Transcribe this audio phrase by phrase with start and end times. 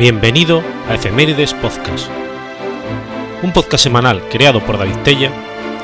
[0.00, 2.08] Bienvenido a Efemérides Podcast,
[3.42, 5.30] un podcast semanal creado por David Tella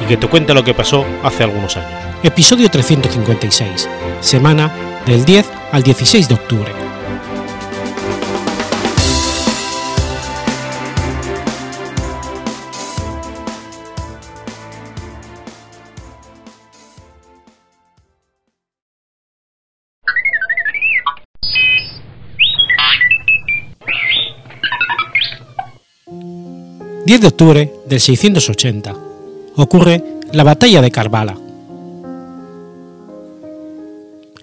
[0.00, 2.00] y que te cuenta lo que pasó hace algunos años.
[2.22, 3.90] Episodio 356,
[4.20, 4.72] semana
[5.04, 6.85] del 10 al 16 de octubre.
[27.06, 28.96] 10 de octubre del 680
[29.54, 30.02] ocurre
[30.32, 31.38] la Batalla de Karbala.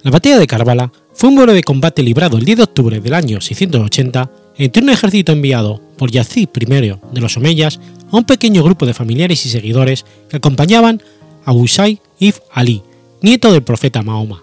[0.02, 3.14] La Batalla de Karbala fue un vuelo de combate librado el 10 de octubre del
[3.16, 6.66] año 680 entre un ejército enviado por Yazid I
[7.12, 11.04] de los Omeyas a un pequeño grupo de familiares y seguidores que acompañaban
[11.44, 12.82] a Usay ibn Ali,
[13.22, 14.42] nieto del profeta Mahoma.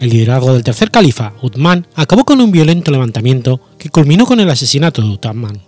[0.00, 4.48] El liderazgo del tercer califa, Uthman, acabó con un violento levantamiento que culminó con el
[4.48, 5.60] asesinato de Uthman.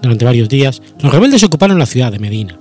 [0.00, 2.58] Durante varios días, los rebeldes ocuparon la ciudad de Medina.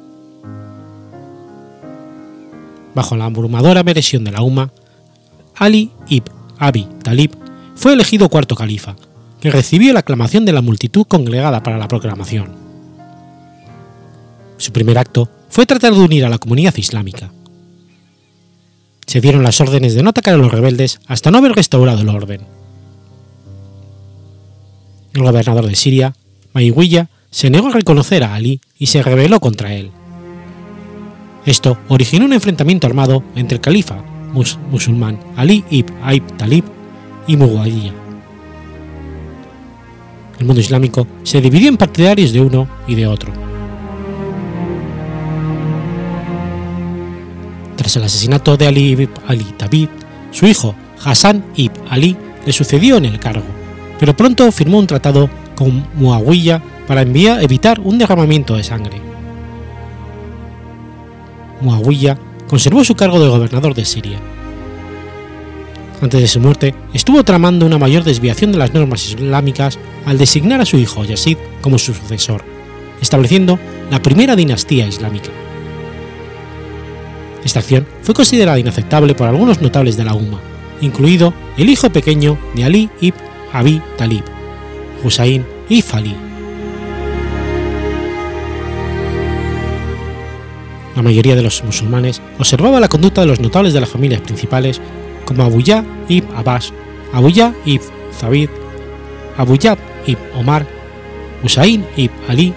[2.94, 4.74] Bajo la abrumadora presión de la UMA,
[5.56, 7.32] Ali ibn Abi Talib
[7.76, 8.98] fue elegido cuarto califa,
[9.40, 12.52] que recibió la aclamación de la multitud congregada para la proclamación.
[14.58, 17.32] Su primer acto fue tratar de unir a la comunidad islámica
[19.12, 22.08] se dieron las órdenes de no atacar a los rebeldes hasta no haber restaurado el
[22.08, 22.44] orden.
[25.12, 26.16] El gobernador de Siria,
[26.54, 29.92] Maiwilla, se negó a reconocer a Ali y se rebeló contra él.
[31.46, 34.02] Esto originó un enfrentamiento armado entre el califa
[34.72, 36.64] musulmán Ali ibn Aib Talib
[37.28, 37.94] y Muawiyah.
[40.40, 43.51] El mundo islámico se dividió en partidarios de uno y de otro.
[47.82, 49.90] Tras el asesinato de Ali ibn Ali David,
[50.30, 52.16] su hijo Hassan ibn Ali
[52.46, 53.48] le sucedió en el cargo,
[54.00, 59.02] pero pronto firmó un tratado con Muawiyah para evitar un derramamiento de sangre.
[61.62, 64.20] Muawiyah conservó su cargo de gobernador de Siria.
[66.04, 70.62] Antes de su muerte, estuvo tramando una mayor desviación de las normas islámicas al designar
[70.62, 72.44] a su hijo Yazid como su sucesor,
[73.02, 73.58] estableciendo
[73.90, 75.32] la primera dinastía islámica.
[77.44, 80.40] Esta acción fue considerada inaceptable por algunos notables de la UMA,
[80.82, 83.18] incluido el hijo pequeño de Ali ibn
[83.52, 84.24] Abi Talib,
[85.04, 86.16] Hussein ibn Ali.
[90.96, 94.82] La mayoría de los musulmanes observaba la conducta de los notables de las familias principales
[95.26, 96.74] como Abu Ya ibn Abbas,
[97.14, 97.86] Abu Ya ibn
[98.20, 98.50] Zabid,
[99.38, 100.68] Abu Yab ibn Omar,
[101.44, 102.54] Hussein ibn Ali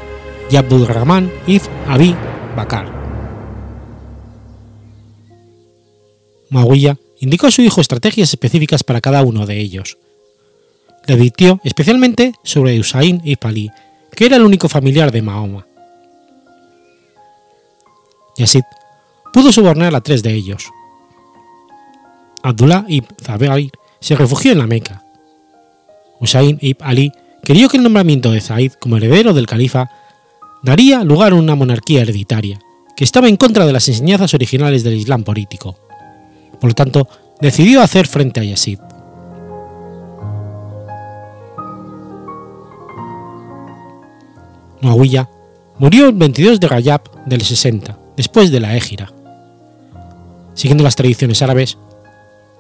[0.51, 2.15] y Abdul Rahman ibn Abi
[2.57, 3.04] Bakar.
[6.55, 9.99] Muawiyah indicó a su hijo estrategias específicas para cada uno de ellos.
[11.07, 13.71] Le advirtió especialmente sobre Usain ibn Ali,
[14.15, 15.67] que era el único familiar de Mahoma.
[18.39, 18.63] Yazid
[19.33, 20.71] pudo sobornar a tres de ellos.
[22.45, 25.03] Abdullah ibn Zabair se refugió en la Meca.
[26.21, 29.91] Usain ibn Ali creyó que el nombramiento de Zaid como heredero del califa
[30.63, 32.61] daría lugar a una monarquía hereditaria,
[32.97, 35.84] que estaba en contra de las enseñanzas originales del Islam político.
[36.65, 37.07] Por lo tanto,
[37.43, 38.79] decidió hacer frente a Yazid.
[44.81, 45.29] Muawiyah
[45.79, 49.13] murió el 22 de Rayab del 60, después de la Égira.
[50.55, 51.77] Siguiendo las tradiciones árabes,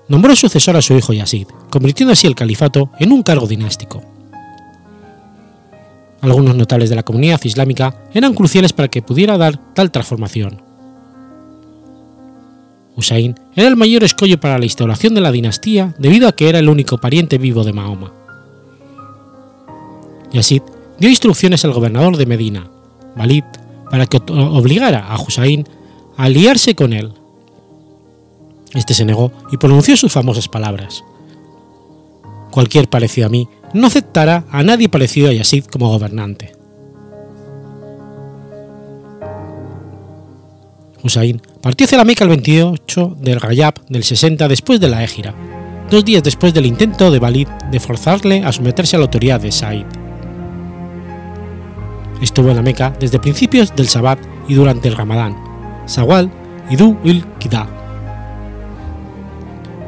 [0.06, 4.02] nombró sucesor a su hijo Yazid, convirtiendo así el califato en un cargo dinástico.
[6.20, 10.73] Algunos notables de la comunidad islámica eran cruciales para que pudiera dar tal transformación.
[12.96, 16.58] Hussein era el mayor escollo para la instauración de la dinastía debido a que era
[16.58, 18.12] el único pariente vivo de Mahoma.
[20.32, 20.62] Yazid
[20.98, 22.70] dio instrucciones al gobernador de Medina,
[23.16, 23.44] Walid,
[23.90, 25.66] para que obligara a Hussein
[26.16, 27.12] a aliarse con él.
[28.74, 31.04] Este se negó y pronunció sus famosas palabras.
[32.50, 36.53] Cualquier parecido a mí no aceptará a nadie parecido a Yazid como gobernante.
[41.04, 45.34] Hussein partió hacia la Meca el 28 del Rayab del 60 después de la Égira,
[45.90, 49.52] dos días después del intento de Walid de forzarle a someterse a la autoridad de
[49.52, 49.84] Said.
[52.22, 54.18] Estuvo en la Meca desde principios del Sabbat
[54.48, 55.36] y durante el Ramadán,
[55.84, 56.30] Sawal
[56.70, 57.22] y Du il.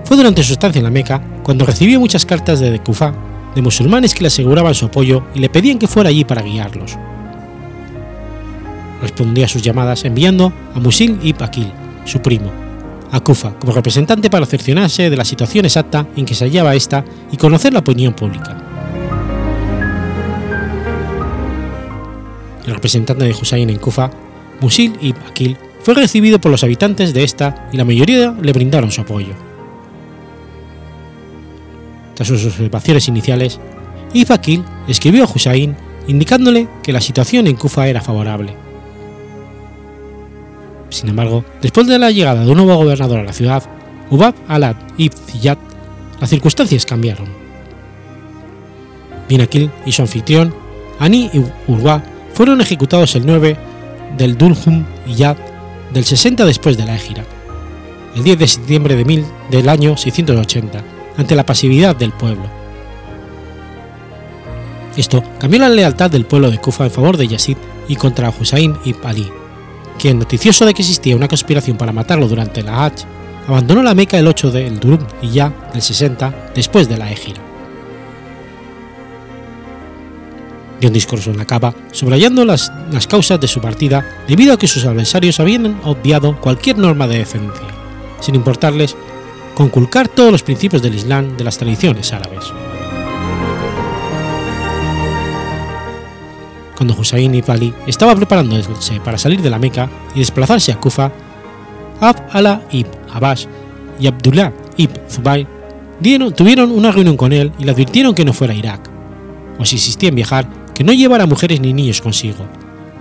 [0.05, 3.15] Fue durante su estancia en la Meca cuando recibió muchas cartas de Kufa
[3.55, 6.99] de musulmanes que le aseguraban su apoyo y le pedían que fuera allí para guiarlos
[9.00, 11.72] respondía a sus llamadas enviando a Musil ibn Akil,
[12.04, 12.50] su primo,
[13.10, 17.04] a Kufa como representante para cerciorarse de la situación exacta en que se hallaba esta
[17.31, 18.56] y conocer la opinión pública.
[22.66, 24.10] El representante de Hussein en Kufa,
[24.60, 28.90] Musil ibn Akil, fue recibido por los habitantes de esta y la mayoría le brindaron
[28.90, 29.34] su apoyo.
[32.14, 33.60] Tras sus observaciones iniciales,
[34.12, 35.76] Ibn escribió a Hussein
[36.08, 38.66] indicándole que la situación en Kufa era favorable.
[40.91, 43.62] Sin embargo, después de la llegada de un nuevo gobernador a la ciudad,
[44.11, 45.59] Ubab al-Ad ibn Ziyad,
[46.21, 47.27] las circunstancias cambiaron.
[49.29, 50.55] Bin Akil y su anfitrión,
[50.99, 52.03] Ani y Urwa,
[52.33, 53.56] fueron ejecutados el 9
[54.17, 55.37] del Dulhum Yad
[55.93, 57.25] del 60 después de la Égira,
[58.15, 60.82] el 10 de septiembre de mil, del año 680,
[61.17, 62.44] ante la pasividad del pueblo.
[64.97, 67.56] Esto cambió la lealtad del pueblo de Kufa en favor de Yazid
[67.89, 69.31] y contra Hussein ibn Ali,
[69.96, 73.04] quien, noticioso de que existía una conspiración para matarlo durante la Hajj,
[73.48, 77.40] abandonó la Meca el 8 del Durum y ya del 60 después de la Égira.
[80.81, 84.58] Dio un discurso en la Cava subrayando las, las causas de su partida debido a
[84.58, 87.66] que sus adversarios habían obviado cualquier norma de decencia,
[88.20, 88.94] sin importarles
[89.54, 92.52] conculcar todos los principios del Islam de las tradiciones árabes.
[96.76, 101.11] Cuando Hussein ibn Ali estaba preparándose para salir de la Meca y desplazarse a Kufa,
[102.00, 103.49] Ab Allah ibn Abbas
[103.99, 105.46] y Abdullah ibn Zubayr
[106.00, 108.90] dieron, tuvieron una reunión con él y le advirtieron que no fuera a Irak,
[109.58, 112.44] o si insistía en viajar, que no llevara mujeres ni niños consigo,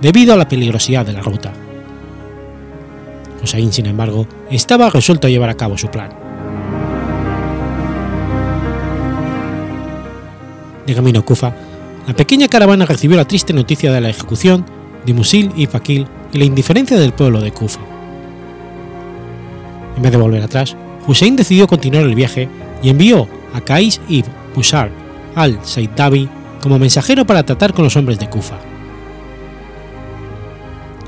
[0.01, 1.51] debido a la peligrosidad de la ruta.
[3.44, 6.10] Hussein, sin embargo, estaba resuelto a llevar a cabo su plan.
[10.88, 11.54] De camino a Kufa,
[12.07, 14.66] la pequeña caravana recibió la triste noticia de la ejecución
[15.06, 17.80] de Musil y Fakil y la indiferencia del pueblo de Kufa.
[19.96, 20.75] En vez de volver atrás,
[21.07, 22.50] Hussein decidió continuar el viaje
[22.81, 24.92] y envió a Kais ibn Mushar
[25.36, 26.30] al-Saidabi
[26.62, 28.57] como mensajero para tratar con los hombres de Kufa.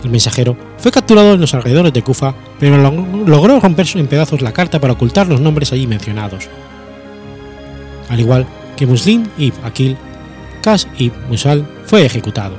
[0.04, 4.54] El mensajero fue capturado en los alrededores de Kufa, pero logró romper en pedazos la
[4.54, 6.48] carta para ocultar los nombres allí mencionados.
[8.10, 8.46] Al igual
[8.76, 9.98] que Muslim ibn Akil,
[10.68, 12.56] Ibn Musal fue ejecutado.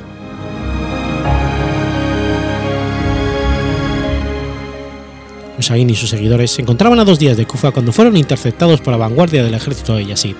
[5.58, 8.92] Hussein y sus seguidores se encontraban a dos días de Kufa cuando fueron interceptados por
[8.92, 10.36] la vanguardia del ejército de Yazid,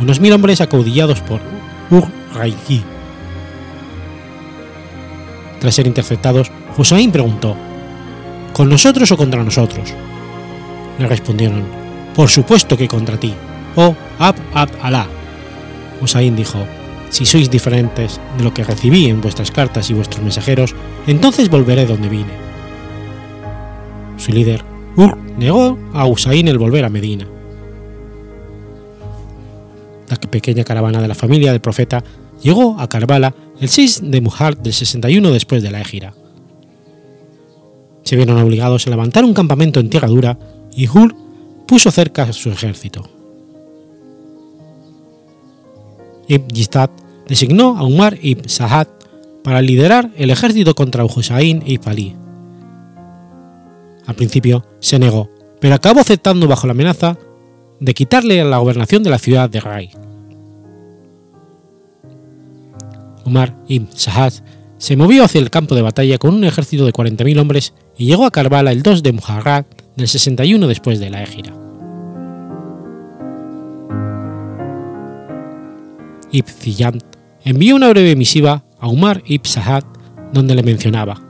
[0.00, 1.40] unos mil hombres acaudillados por
[1.90, 2.82] Ur-Raiki.
[5.60, 7.56] Tras ser interceptados, Hussein preguntó:
[8.52, 9.94] ¿Con nosotros o contra nosotros?
[10.98, 11.64] Le respondieron:
[12.14, 13.32] Por supuesto que contra ti,
[13.76, 15.15] oh Ab Ab Alá.
[16.00, 16.58] Hussein dijo:
[17.10, 20.74] Si sois diferentes de lo que recibí en vuestras cartas y vuestros mensajeros,
[21.06, 22.32] entonces volveré donde vine.
[24.18, 24.62] Su líder,
[24.96, 27.26] Ur, negó a Hussein el volver a Medina.
[30.08, 32.02] La pequeña caravana de la familia del profeta
[32.42, 36.14] llegó a Karbala el 6 de Muhar del 61 después de la Égira.
[38.04, 40.38] Se vieron obligados a levantar un campamento en tierra dura
[40.74, 41.14] y Hur
[41.66, 43.15] puso cerca a su ejército.
[46.28, 46.90] Ibn Yistad
[47.28, 48.88] designó a Umar ibn Sahad
[49.42, 52.16] para liderar el ejército contra Hussein ibn Ali.
[54.06, 55.30] Al principio se negó,
[55.60, 57.18] pero acabó aceptando bajo la amenaza
[57.80, 59.90] de quitarle la gobernación de la ciudad de Rai.
[63.24, 64.32] Umar ibn Sahad
[64.78, 68.24] se movió hacia el campo de batalla con un ejército de 40.000 hombres y llegó
[68.24, 69.64] a Karbala el 2 de Muharram
[69.96, 71.65] del 61 después de la Égira.
[76.36, 76.98] Ibn
[77.44, 79.84] envió una breve misiva a Umar ibn Sahad
[80.32, 81.26] donde le mencionaba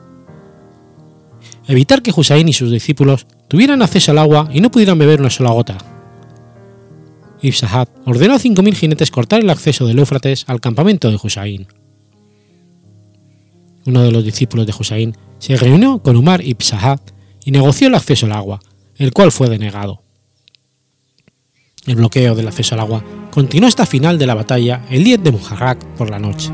[1.69, 5.31] evitar que Hussein y sus discípulos tuvieran acceso al agua y no pudieran beber una
[5.31, 5.79] sola gota.
[7.43, 11.67] Ibn Sahad ordenó a 5.000 jinetes cortar el acceso del Éufrates al campamento de Hussein.
[13.85, 17.01] Uno de los discípulos de Hussein se reunió con Umar ibn Sahad
[17.45, 18.61] y negoció el acceso al agua,
[18.97, 20.03] el cual fue denegado.
[21.87, 25.31] El bloqueo del acceso al agua continuó hasta final de la batalla el 10 de
[25.31, 26.51] Muharrak por la noche.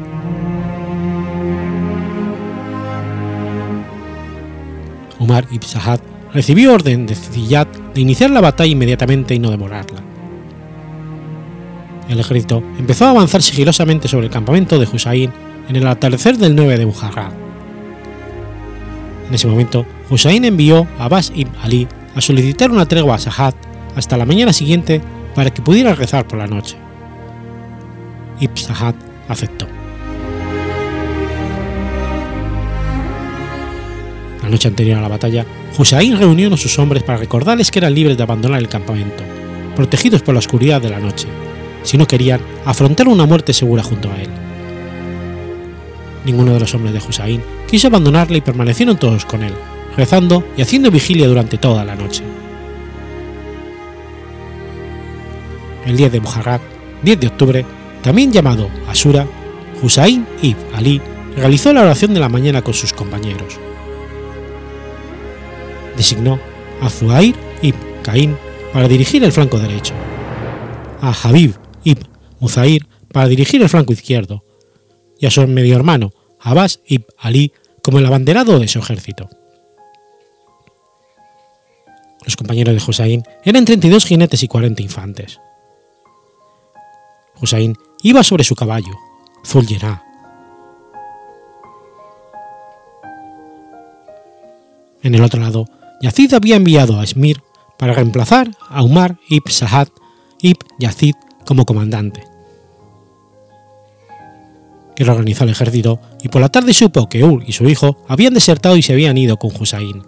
[5.18, 6.00] Umar ibn Sahad
[6.34, 10.02] recibió orden de Ziyad de iniciar la batalla inmediatamente y no demorarla.
[12.08, 15.32] El ejército empezó a avanzar sigilosamente sobre el campamento de Hussein
[15.68, 17.32] en el atardecer del 9 de Muharram.
[19.28, 23.54] En ese momento, Hussein envió a Abbas ibn Ali a solicitar una tregua a Sahad
[23.96, 25.00] hasta la mañana siguiente
[25.34, 26.76] para que pudiera rezar por la noche.
[28.40, 28.94] Ibn Sahad
[29.28, 29.66] aceptó.
[34.42, 35.46] La noche anterior a la batalla,
[35.78, 39.22] Hussein reunió a sus hombres para recordarles que eran libres de abandonar el campamento,
[39.76, 41.28] protegidos por la oscuridad de la noche,
[41.84, 44.28] si no querían afrontar una muerte segura junto a él.
[46.24, 49.54] Ninguno de los hombres de Hussein quiso abandonarle y permanecieron todos con él,
[49.96, 52.22] rezando y haciendo vigilia durante toda la noche.
[55.86, 56.60] El día de Muharram,
[57.02, 57.66] 10 de octubre,
[58.02, 59.26] también llamado Asura,
[59.82, 61.00] Hussein ibn Ali
[61.36, 63.58] realizó la oración de la mañana con sus compañeros.
[65.96, 66.38] Designó
[66.80, 68.36] a Zuhair ibn Caín
[68.72, 69.94] para dirigir el flanco derecho,
[71.00, 72.06] a Habib ibn
[72.40, 74.44] Muzair para dirigir el flanco izquierdo
[75.18, 76.10] y a su medio hermano
[76.40, 79.28] Abbas ibn Ali como el abanderado de su ejército.
[82.24, 85.40] Los compañeros de Hussein eran 32 jinetes y 40 infantes.
[87.42, 88.92] Hussein iba sobre su caballo,
[89.44, 90.04] Zuljerá.
[95.02, 95.66] En el otro lado,
[96.00, 97.42] Yazid había enviado a Esmir
[97.76, 99.88] para reemplazar a Umar ibn Sahad
[100.40, 102.24] ibn Yazid como comandante.
[104.94, 108.34] Que organizó el ejército y por la tarde supo que Ur y su hijo habían
[108.34, 110.04] desertado y se habían ido con Hussein.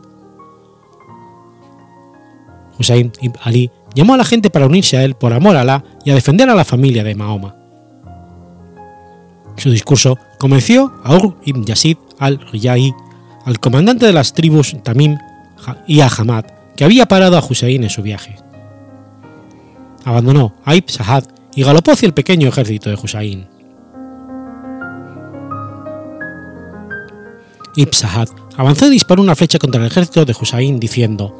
[2.78, 5.84] Hussein ibn Ali llamó a la gente para unirse a él por amor a Alá
[6.04, 7.56] y a defender a la familia de Mahoma.
[9.56, 12.92] Su discurso convenció a Ur ibn Yazid al-Riyahi,
[13.44, 15.16] al comandante de las tribus Tamim
[15.86, 16.44] y a Hamad,
[16.76, 18.36] que había parado a Hussein en su viaje.
[20.04, 21.24] Abandonó a Ibn Sahad
[21.54, 23.46] y galopó hacia el pequeño ejército de Hussein.
[27.76, 31.34] Ibn Sahad avanzó y disparó una flecha contra el ejército de Hussein diciendo: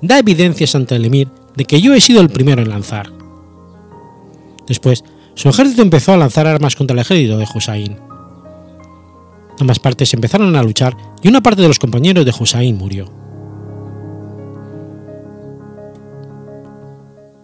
[0.00, 1.28] Da evidencias ante el emir
[1.58, 3.12] de que yo he sido el primero en lanzar.
[4.68, 5.02] Después,
[5.34, 7.98] su ejército empezó a lanzar armas contra el ejército de Hussein.
[9.58, 13.12] Ambas partes empezaron a luchar y una parte de los compañeros de Hussein murió.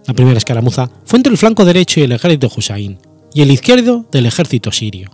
[0.06, 2.99] La primera escaramuza fue entre el flanco derecho y el ejército de Hussein,
[3.33, 5.11] y el izquierdo del ejército sirio.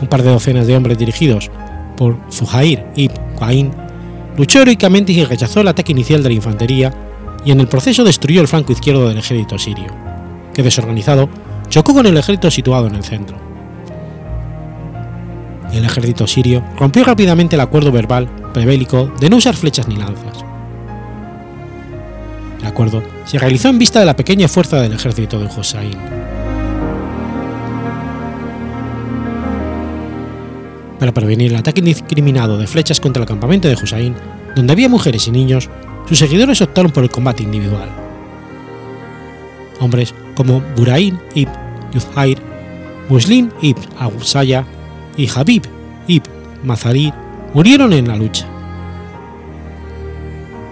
[0.00, 1.50] Un par de docenas de hombres dirigidos
[1.96, 3.72] por Zuhair ibn Qain
[4.36, 6.92] luchó heroicamente y rechazó el ataque inicial de la infantería
[7.44, 9.94] y en el proceso destruyó el flanco izquierdo del ejército sirio,
[10.54, 11.28] que desorganizado
[11.68, 13.36] chocó con el ejército situado en el centro.
[15.72, 20.44] El ejército sirio rompió rápidamente el acuerdo verbal prebélico de no usar flechas ni lanzas.
[22.60, 25.96] El acuerdo se realizó en vista de la pequeña fuerza del ejército de Hussein.
[31.02, 34.14] Para prevenir el ataque indiscriminado de flechas contra el campamento de Hussein,
[34.54, 35.68] donde había mujeres y niños,
[36.08, 37.88] sus seguidores optaron por el combate individual.
[39.80, 41.52] Hombres como Burain ibn
[41.92, 42.38] Yuzhair,
[43.08, 44.64] Muslim ibn Awsaya
[45.16, 45.64] y Habib
[46.06, 46.30] ibn
[46.62, 47.12] Mazarir
[47.52, 48.46] murieron en la lucha.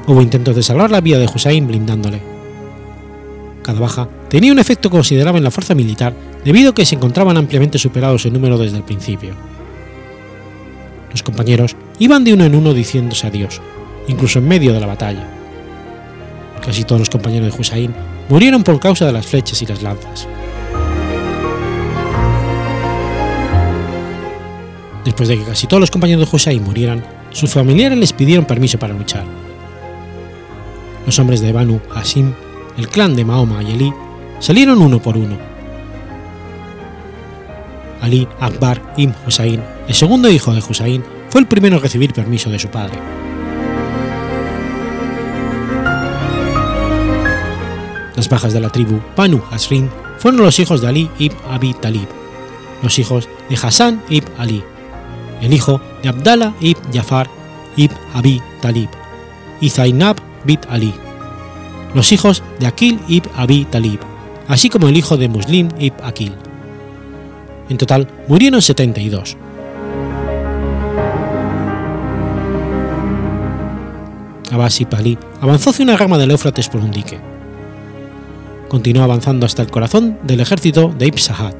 [0.07, 2.23] Hubo intentos de salvar la vida de Hussein blindándole.
[3.65, 7.37] Cada baja tenía un efecto considerable en la fuerza militar debido a que se encontraban
[7.37, 9.35] ampliamente superados en número desde el principio.
[11.11, 13.61] Los compañeros iban de uno en uno diciéndose adiós,
[14.09, 15.27] incluso en medio de la batalla.
[16.65, 17.95] Casi todos los compañeros de Hussein
[18.29, 20.29] murieron por causa de las flechas y las lanzas.
[25.05, 28.79] Después de que casi todos los compañeros de Hussein murieran, sus familiares les pidieron permiso
[28.79, 29.25] para luchar.
[31.07, 32.33] Los hombres de Banu Hashim,
[32.77, 33.93] el clan de Mahoma y Eli,
[34.39, 35.50] salieron uno por uno.
[38.01, 42.51] Ali Akbar ibn Hussein, el segundo hijo de Hussein, fue el primero en recibir permiso
[42.51, 42.99] de su padre.
[48.17, 49.89] Las bajas de la tribu Banu Hasrin
[50.19, 52.09] fueron los hijos de Ali ibn Abi Talib,
[52.83, 54.63] los hijos de Hassan ibn Ali,
[55.41, 57.31] el hijo de Abdallah ibn Jafar
[57.77, 58.91] ibn Abi Talib
[59.61, 60.93] y Zainab bint Ali,
[61.95, 64.01] los hijos de Akil ibn Abi Talib,
[64.49, 66.35] así como el hijo de Muslim ibn Akil.
[67.71, 69.37] En total murieron 72.
[74.51, 77.21] Abbas ibn Ali avanzó hacia una rama del Éufrates por un dique.
[78.69, 81.55] Continuó avanzando hasta el corazón del ejército de Ibn Sahad.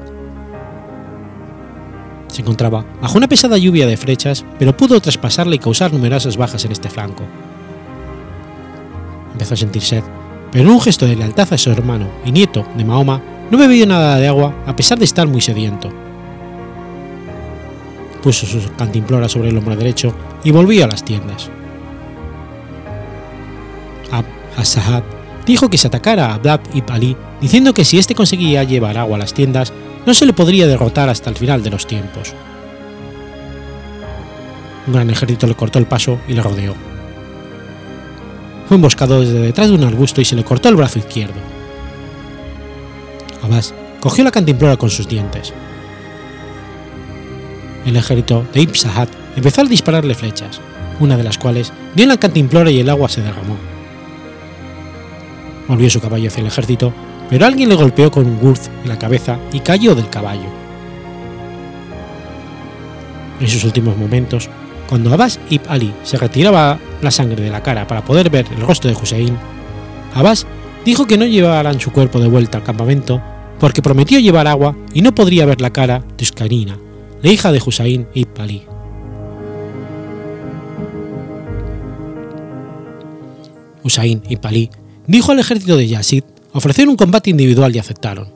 [2.27, 6.65] Se encontraba bajo una pesada lluvia de flechas, pero pudo traspasarla y causar numerosas bajas
[6.65, 7.23] en este flanco.
[9.31, 10.03] Empezó a sentir sed,
[10.51, 13.85] pero en un gesto de lealtad a su hermano y nieto de Mahoma, no bebió
[13.85, 15.91] nada de agua a pesar de estar muy sediento.
[18.23, 21.49] Puso su cantimplora sobre el hombro derecho y volvió a las tiendas.
[24.11, 24.25] Ab
[24.57, 25.03] As-Sahab
[25.45, 29.17] dijo que se atacara a Abdab ibn Ali, diciendo que si éste conseguía llevar agua
[29.17, 29.73] a las tiendas,
[30.05, 32.33] no se le podría derrotar hasta el final de los tiempos.
[34.87, 36.73] Un gran ejército le cortó el paso y le rodeó.
[38.67, 41.50] Fue emboscado desde detrás de un arbusto y se le cortó el brazo izquierdo.
[43.43, 45.53] Abbas cogió la cantimplora con sus dientes.
[47.85, 50.61] El ejército de Ibn Sahad empezó a dispararle flechas,
[50.99, 53.57] una de las cuales dio en la cantimplora y el agua se derramó.
[55.67, 56.93] Volvió su caballo hacia el ejército,
[57.29, 60.49] pero alguien le golpeó con un gurz en la cabeza y cayó del caballo.
[63.39, 64.49] En sus últimos momentos,
[64.87, 68.61] cuando Abbas ibn Ali se retiraba la sangre de la cara para poder ver el
[68.61, 69.37] rostro de Hussein,
[70.13, 70.45] Abbas
[70.85, 73.21] dijo que no llevaran su cuerpo de vuelta al campamento
[73.61, 76.79] porque prometió llevar agua y no podría ver la cara de Uskarina,
[77.21, 78.63] la hija de Hussein ibn Ali.
[83.83, 84.71] Hussein ibn Ali
[85.05, 88.29] dijo al ejército de Yazid ofrecer un combate individual y aceptaron.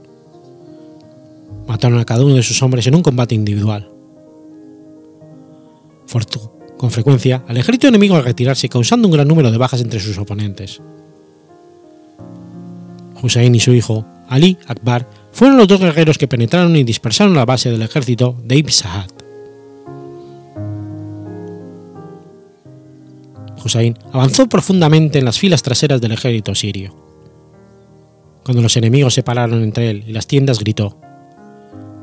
[1.67, 3.89] Mataron a cada uno de sus hombres en un combate individual.
[6.05, 10.00] Fortu, con frecuencia, al ejército enemigo al retirarse causando un gran número de bajas entre
[10.00, 10.82] sus oponentes.
[13.24, 17.46] Hussein y su hijo, Ali Akbar, fueron los dos guerreros que penetraron y dispersaron la
[17.46, 19.10] base del ejército de Ibn Sa'ad.
[23.63, 26.96] Hussein avanzó profundamente en las filas traseras del ejército sirio.
[28.44, 31.00] Cuando los enemigos se pararon entre él y las tiendas, gritó: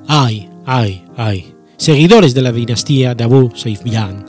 [0.09, 1.55] ¡Ay, ay, ay!
[1.77, 4.25] Seguidores de la dinastía de Abu Sufyan,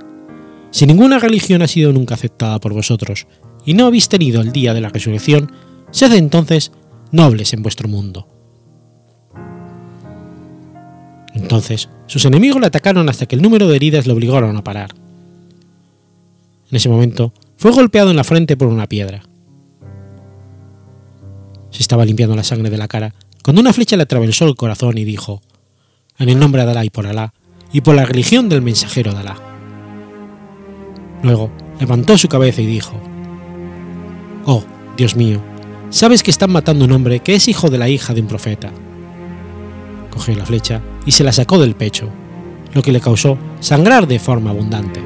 [0.70, 3.28] si ninguna religión ha sido nunca aceptada por vosotros
[3.66, 5.52] y no habéis tenido el día de la resurrección,
[5.92, 6.72] sed entonces
[7.14, 8.28] nobles en vuestro mundo.
[11.34, 14.94] Entonces, sus enemigos le atacaron hasta que el número de heridas le obligaron a parar.
[16.70, 19.24] En ese momento, fue golpeado en la frente por una piedra.
[21.70, 24.98] Se estaba limpiando la sangre de la cara cuando una flecha le atravesó el corazón
[24.98, 25.42] y dijo,
[26.18, 27.34] en el nombre de Alá y por Alá,
[27.72, 29.36] y por la religión del mensajero de Alá.
[31.24, 32.94] Luego levantó su cabeza y dijo,
[34.46, 34.64] Oh,
[34.98, 35.42] Dios mío,
[35.94, 38.28] sabes que están matando a un hombre que es hijo de la hija de un
[38.28, 38.72] profeta.
[40.10, 42.10] Cogió la flecha y se la sacó del pecho,
[42.74, 45.00] lo que le causó sangrar de forma abundante.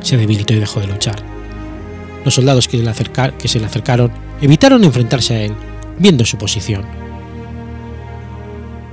[0.00, 1.16] Se debilitó y dejó de luchar.
[2.24, 2.82] Los soldados que,
[3.38, 5.52] que se le acercaron evitaron enfrentarse a él,
[5.98, 6.86] viendo su posición.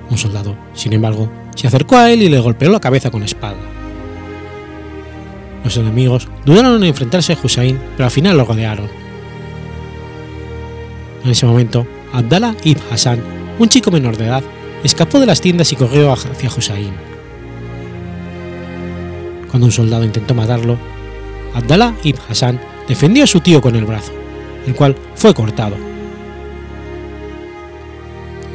[0.10, 3.75] Un soldado, sin embargo, se acercó a él y le golpeó la cabeza con espada.
[5.66, 8.88] Los enemigos dudaron en enfrentarse a Hussein, pero al final lo rodearon.
[11.24, 13.20] En ese momento, Abdallah ibn Hassan,
[13.58, 14.44] un chico menor de edad,
[14.84, 16.94] escapó de las tiendas y corrió hacia Hussein.
[19.50, 20.78] Cuando un soldado intentó matarlo,
[21.56, 24.12] Abdallah ibn Hassan defendió a su tío con el brazo,
[24.68, 25.76] el cual fue cortado.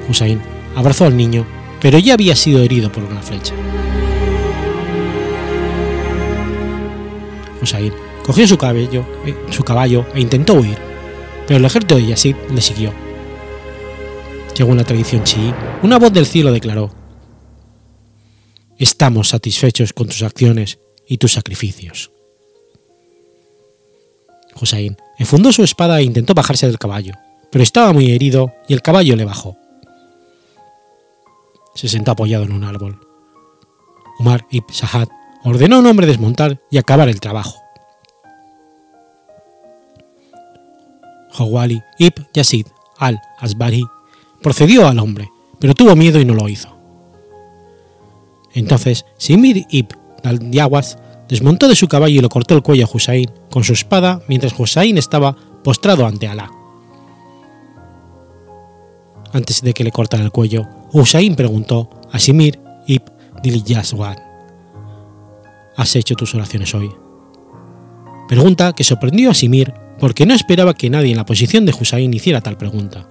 [0.09, 0.40] Hussein
[0.77, 1.44] abrazó al niño,
[1.81, 3.55] pero ya había sido herido por una flecha.
[7.62, 7.92] Hussein
[8.25, 10.79] cogió su, cabello, eh, su caballo e intentó huir,
[11.46, 12.92] pero el ejército de Yazid le siguió.
[14.55, 16.90] Según la tradición chií, una voz del cielo declaró:
[18.79, 22.11] Estamos satisfechos con tus acciones y tus sacrificios.
[24.61, 27.14] Hussein enfundó su espada e intentó bajarse del caballo,
[27.51, 29.57] pero estaba muy herido y el caballo le bajó.
[31.75, 33.01] Se sentó apoyado en un árbol.
[34.18, 35.09] Umar ibn Sahad
[35.44, 37.57] ordenó a un hombre desmontar y acabar el trabajo.
[41.33, 42.66] Hawali ibn Yazid
[42.98, 43.85] al-Asbari
[44.42, 46.76] procedió al hombre, pero tuvo miedo y no lo hizo.
[48.53, 50.98] Entonces Simir ibn al-Yawas
[51.29, 54.59] desmontó de su caballo y le cortó el cuello a Hussein con su espada mientras
[54.59, 56.50] Hussein estaba postrado ante Alá.
[59.33, 64.30] Antes de que le cortara el cuello, Hussein preguntó a Simir ibn Dilyaswan,
[65.81, 66.93] ¿Has hecho tus oraciones hoy?
[68.29, 72.12] Pregunta que sorprendió a Simir porque no esperaba que nadie en la posición de Hussein
[72.12, 73.09] hiciera tal pregunta.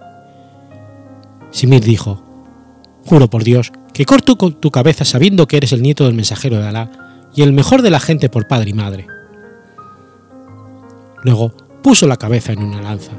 [1.50, 2.22] Simir dijo,
[3.08, 6.68] Juro por Dios que corto tu cabeza sabiendo que eres el nieto del mensajero de
[6.68, 6.92] Alá
[7.34, 9.08] y el mejor de la gente por padre y madre.
[11.24, 11.52] Luego
[11.82, 13.14] puso la cabeza en una lanza.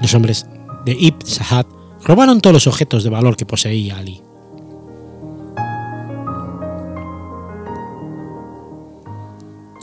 [0.00, 0.46] Los hombres
[0.86, 1.66] de Ibn Sahad
[2.04, 4.22] robaron todos los objetos de valor que poseía Ali.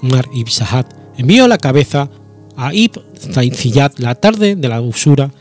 [0.02, 0.86] Umar ibn Sahad
[1.18, 2.10] envió la cabeza
[2.56, 3.02] a Ibn
[3.54, 5.32] Ziyad la tarde de la usura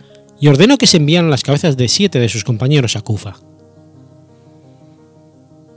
[0.41, 3.37] y ordenó que se enviaran las cabezas de siete de sus compañeros a Kufa.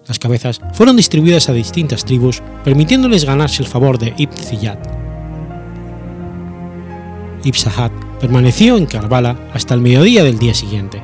[0.07, 4.79] Las cabezas fueron distribuidas a distintas tribus, permitiéndoles ganarse el favor de Ibn Ziyad.
[7.43, 11.01] Ibn Sahad permaneció en Karbala hasta el mediodía del día siguiente.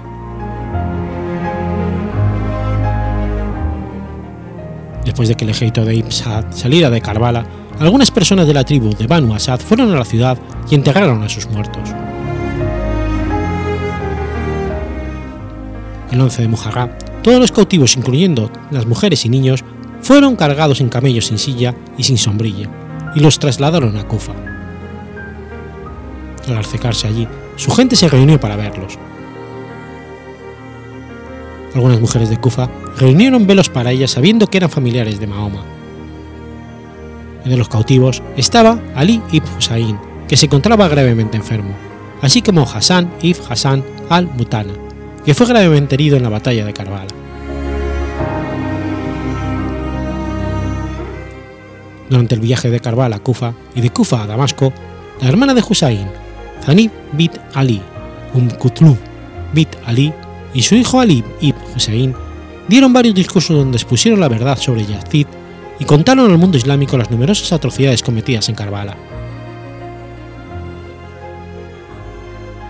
[5.08, 6.12] Después de que el ejército de Ibn
[6.52, 7.46] saliera de Karbala,
[7.80, 10.38] algunas personas de la tribu de Banu Asad fueron a la ciudad
[10.70, 11.90] y enterraron a sus muertos.
[16.12, 16.90] El 11 de Muharram,
[17.24, 19.64] todos los cautivos, incluyendo las mujeres y niños,
[20.02, 22.70] fueron cargados en camellos sin silla y sin sombrilla,
[23.16, 24.34] y los trasladaron a Kufa.
[26.50, 29.00] Al acercarse allí, su gente se reunió para verlos.
[31.78, 35.64] Algunas mujeres de Kufa reunieron velos para ellas sabiendo que eran familiares de Mahoma.
[37.44, 41.76] Entre los cautivos estaba Ali ibn Husayn, que se encontraba gravemente enfermo,
[42.20, 44.74] así como Hassan ibn Hassan al-Mutana,
[45.24, 47.14] que fue gravemente herido en la batalla de Karbala.
[52.10, 54.74] Durante el viaje de Karbala a Kufa y de Kufa a Damasco,
[55.22, 56.08] la hermana de Husayn,
[56.66, 57.84] Zanib bint Ali,
[58.34, 58.98] Um Kutlub
[59.54, 60.12] bint Ali
[60.58, 62.16] y su hijo Ali ibn Hussein
[62.68, 65.28] dieron varios discursos donde expusieron la verdad sobre Yazid
[65.78, 68.98] y contaron al mundo islámico las numerosas atrocidades cometidas en Karbala.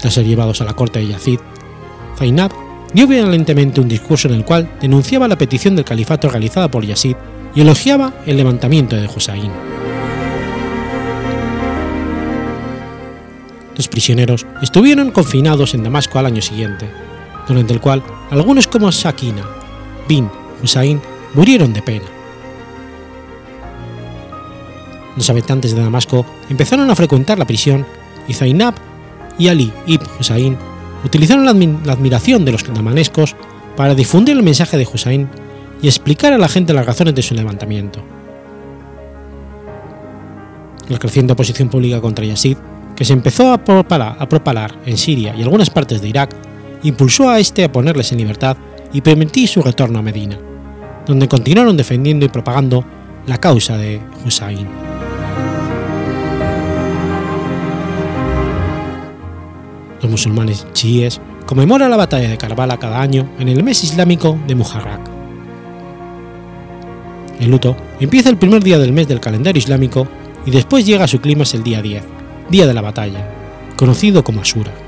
[0.01, 1.39] Tras ser llevados a la corte de Yazid,
[2.17, 2.51] Zainab
[2.93, 7.15] dio violentemente un discurso en el cual denunciaba la petición del califato realizada por Yazid
[7.55, 9.51] y elogiaba el levantamiento de Hussein.
[13.77, 17.06] Los prisioneros estuvieron confinados en Damasco al año siguiente,
[17.47, 19.43] durante el cual algunos como Sakina
[20.07, 20.29] bin
[20.61, 21.01] Hussein
[21.33, 22.05] murieron de pena.
[25.15, 27.85] Los habitantes de Damasco empezaron a frecuentar la prisión
[28.27, 28.75] y Zainab
[29.39, 30.57] y Ali ibn Hussein
[31.03, 31.51] utilizaron la,
[31.91, 33.35] admiración de los damanescos
[33.75, 35.29] para difundir el mensaje de Hussein
[35.81, 38.03] y explicar a la gente las razones de su levantamiento.
[40.89, 42.57] La creciente oposición pública contra Yazid,
[42.95, 46.35] que se empezó a propalar, a propalar en Siria y algunas partes de Irak,
[46.83, 48.57] impulsó a este a ponerles en libertad
[48.93, 50.37] y permitir su retorno a Medina,
[51.05, 52.85] donde continuaron defendiendo y propagando
[53.25, 54.67] la causa de Hussein.
[60.01, 64.55] Los musulmanes chiíes conmemoran la batalla de Karbala cada año en el mes islámico de
[64.55, 65.01] Muharram.
[67.39, 70.07] El luto empieza el primer día del mes del calendario islámico
[70.45, 72.03] y después llega a su clima el día 10,
[72.49, 73.29] día de la batalla,
[73.75, 74.86] conocido como Asura.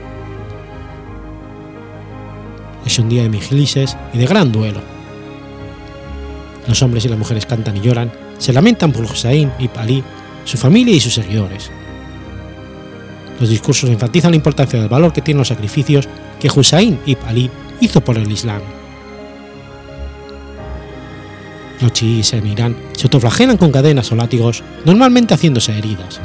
[2.99, 4.81] Un día de migilises y de gran duelo.
[6.67, 10.03] Los hombres y las mujeres cantan y lloran, se lamentan por Hussein y Ali,
[10.43, 11.71] su familia y sus seguidores.
[13.39, 16.09] Los discursos enfatizan la importancia del valor que tienen los sacrificios
[16.41, 18.61] que Hussein ibn Ali hizo por el Islam.
[21.79, 26.19] Los chiíes en Irán se autoflagelan con cadenas o látigos, normalmente haciéndose heridas.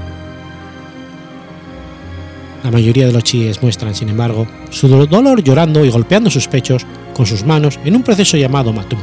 [2.65, 6.87] La mayoría de los chiíes muestran, sin embargo, su dolor llorando y golpeando sus pechos
[7.13, 8.99] con sus manos en un proceso llamado matum.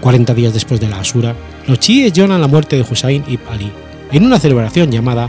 [0.00, 3.70] 40 días después de la Asura, los chiíes lloran la muerte de Hussein ibn Ali
[4.10, 5.28] en una celebración llamada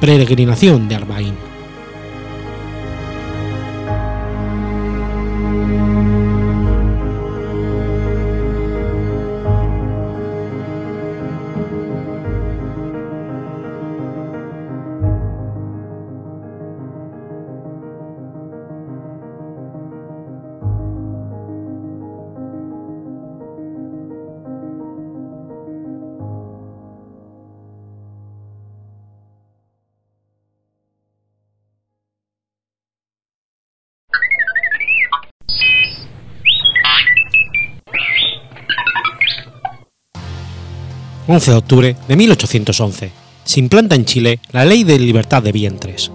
[0.00, 1.45] Peregrinación de Arbaín.
[41.26, 43.10] ...11 de octubre de 1811...
[43.44, 46.10] ...se implanta en Chile la Ley de Libertad de Vientres.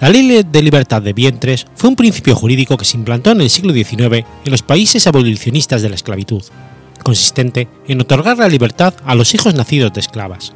[0.00, 3.48] La Ley de Libertad de Vientres fue un principio jurídico que se implantó en el
[3.48, 6.42] siglo XIX en los países abolicionistas de la esclavitud,
[7.02, 10.52] consistente en otorgar la libertad a los hijos nacidos de esclavas.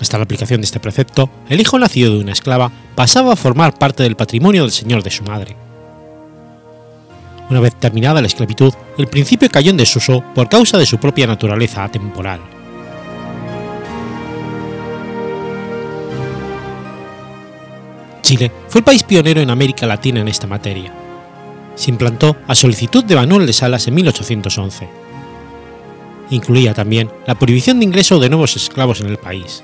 [0.00, 3.78] Hasta la aplicación de este precepto, el hijo nacido de una esclava pasaba a formar
[3.78, 5.65] parte del patrimonio del señor de su madre.
[7.48, 11.26] Una vez terminada la esclavitud, el principio cayó en desuso por causa de su propia
[11.26, 12.40] naturaleza atemporal.
[18.22, 20.92] Chile fue el país pionero en América Latina en esta materia.
[21.76, 24.88] Se implantó a solicitud de Manuel de Salas en 1811.
[26.30, 29.62] Incluía también la prohibición de ingreso de nuevos esclavos en el país.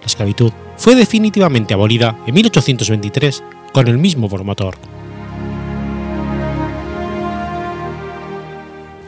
[0.00, 4.76] La esclavitud fue definitivamente abolida en 1823 con el mismo promotor.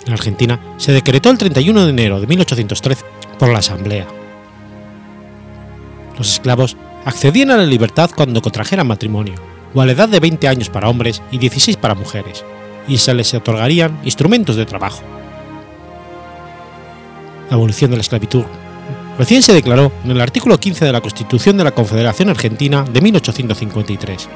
[0.07, 3.05] En Argentina se decretó el 31 de enero de 1813
[3.39, 4.07] por la Asamblea.
[6.17, 9.35] Los esclavos accedían a la libertad cuando contrajeran matrimonio,
[9.75, 12.45] o a la edad de 20 años para hombres y 16 para mujeres,
[12.89, 15.03] y se les otorgarían instrumentos de trabajo.
[17.51, 18.45] La abolición de la esclavitud
[19.19, 23.01] recién se declaró en el artículo 15 de la Constitución de la Confederación Argentina de
[23.01, 24.29] 1853,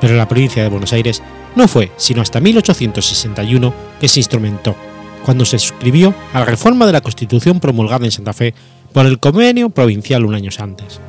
[0.00, 1.22] pero en la provincia de Buenos Aires
[1.56, 4.76] no fue sino hasta 1861 que se instrumentó,
[5.24, 8.54] cuando se suscribió a la reforma de la Constitución promulgada en Santa Fe
[8.92, 11.00] por el convenio provincial un año antes.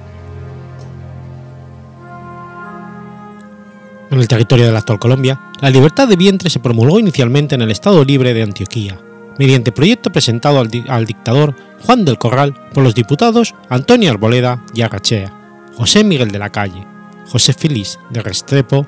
[4.12, 7.62] En el territorio de la actual Colombia, la libertad de vientre se promulgó inicialmente en
[7.62, 8.99] el Estado Libre de Antioquía,
[9.39, 15.34] mediante proyecto presentado al, dictador Juan del Corral por los diputados Antonio Arboleda y Arrachea,
[15.77, 16.86] José Miguel de la Calle,
[17.30, 18.86] José Félix de Restrepo,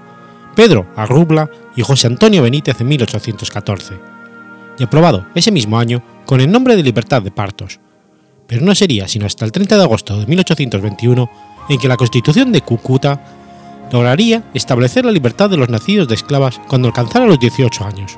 [0.55, 3.95] Pedro Arrubla y José Antonio Benítez en 1814,
[4.77, 7.79] y aprobado ese mismo año con el nombre de Libertad de Partos,
[8.47, 11.29] pero no sería sino hasta el 30 de agosto de 1821
[11.69, 13.19] en que la Constitución de Cúcuta
[13.91, 18.17] lograría establecer la libertad de los nacidos de esclavas cuando alcanzaran los 18 años,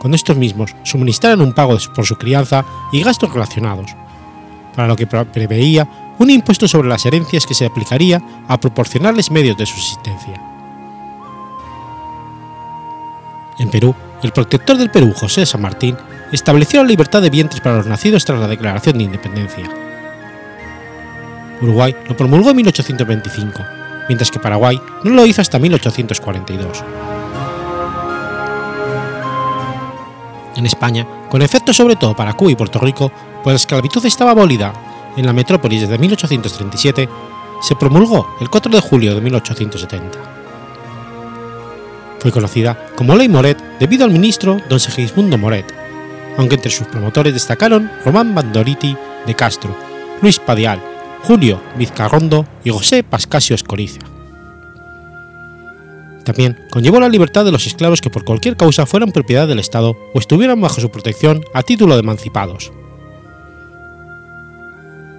[0.00, 3.94] cuando estos mismos suministraran un pago por su crianza y gastos relacionados,
[4.74, 9.56] para lo que preveía un impuesto sobre las herencias que se aplicaría a proporcionarles medios
[9.56, 10.49] de subsistencia.
[13.60, 15.94] En Perú, el protector del Perú, José San Martín,
[16.32, 19.70] estableció la libertad de vientres para los nacidos tras la declaración de independencia.
[21.60, 23.62] Uruguay lo promulgó en 1825,
[24.08, 26.84] mientras que Paraguay no lo hizo hasta 1842.
[30.56, 33.12] En España, con efecto sobre todo para Cuba y Puerto Rico,
[33.44, 34.72] pues la esclavitud estaba abolida
[35.18, 37.10] en la metrópolis desde 1837,
[37.60, 40.39] se promulgó el 4 de julio de 1870.
[42.20, 45.64] Fue conocida como Ley Moret debido al ministro don Segismundo Moret,
[46.36, 49.74] aunque entre sus promotores destacaron Román Bandoriti de Castro,
[50.20, 50.80] Luis Padial,
[51.22, 54.00] Julio Vizcarrondo y José Pascasio Escoriza.
[56.24, 59.96] También conllevó la libertad de los esclavos que por cualquier causa fueran propiedad del Estado
[60.14, 62.70] o estuvieran bajo su protección a título de emancipados.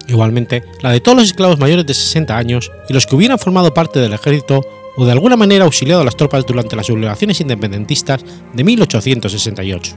[0.06, 3.74] Igualmente, la de todos los esclavos mayores de 60 años y los que hubieran formado
[3.74, 4.62] parte del ejército
[4.96, 9.96] o de alguna manera auxiliado a las tropas durante las sublevaciones independentistas de 1868.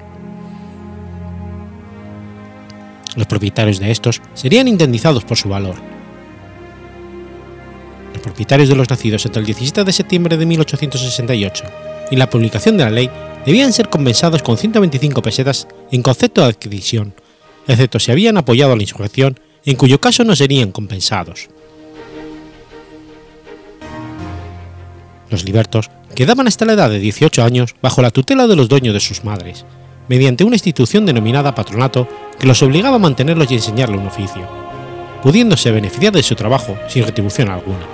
[3.15, 5.75] Los propietarios de estos serían indemnizados por su valor.
[8.13, 11.63] Los propietarios de los nacidos entre el 17 de septiembre de 1868
[12.12, 13.10] y la publicación de la ley
[13.45, 17.13] debían ser compensados con 125 pesetas en concepto de adquisición,
[17.67, 21.49] excepto si habían apoyado a la insurrección, en cuyo caso no serían compensados.
[25.29, 28.93] Los libertos quedaban hasta la edad de 18 años bajo la tutela de los dueños
[28.93, 29.65] de sus madres,
[30.07, 32.07] mediante una institución denominada patronato
[32.39, 34.47] que los obligaba a mantenerlos y enseñarle un oficio,
[35.23, 37.85] pudiéndose beneficiar de su trabajo sin retribución alguna.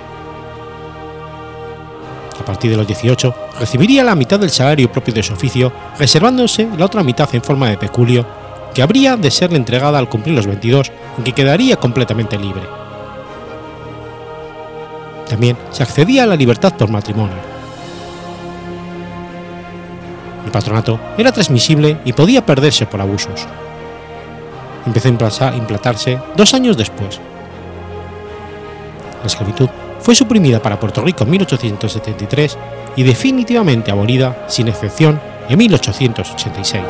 [2.38, 6.68] A partir de los 18 recibiría la mitad del salario propio de su oficio, reservándose
[6.76, 8.26] la otra mitad en forma de peculio,
[8.74, 12.81] que habría de serle entregada al cumplir los 22, en que quedaría completamente libre.
[15.32, 17.38] También se accedía a la libertad por matrimonio.
[20.44, 23.46] El patronato era transmisible y podía perderse por abusos.
[24.84, 27.18] Empezó a implantarse dos años después.
[29.22, 32.58] La esclavitud fue suprimida para Puerto Rico en 1873
[32.96, 35.18] y definitivamente abolida, sin excepción,
[35.48, 36.84] en 1886.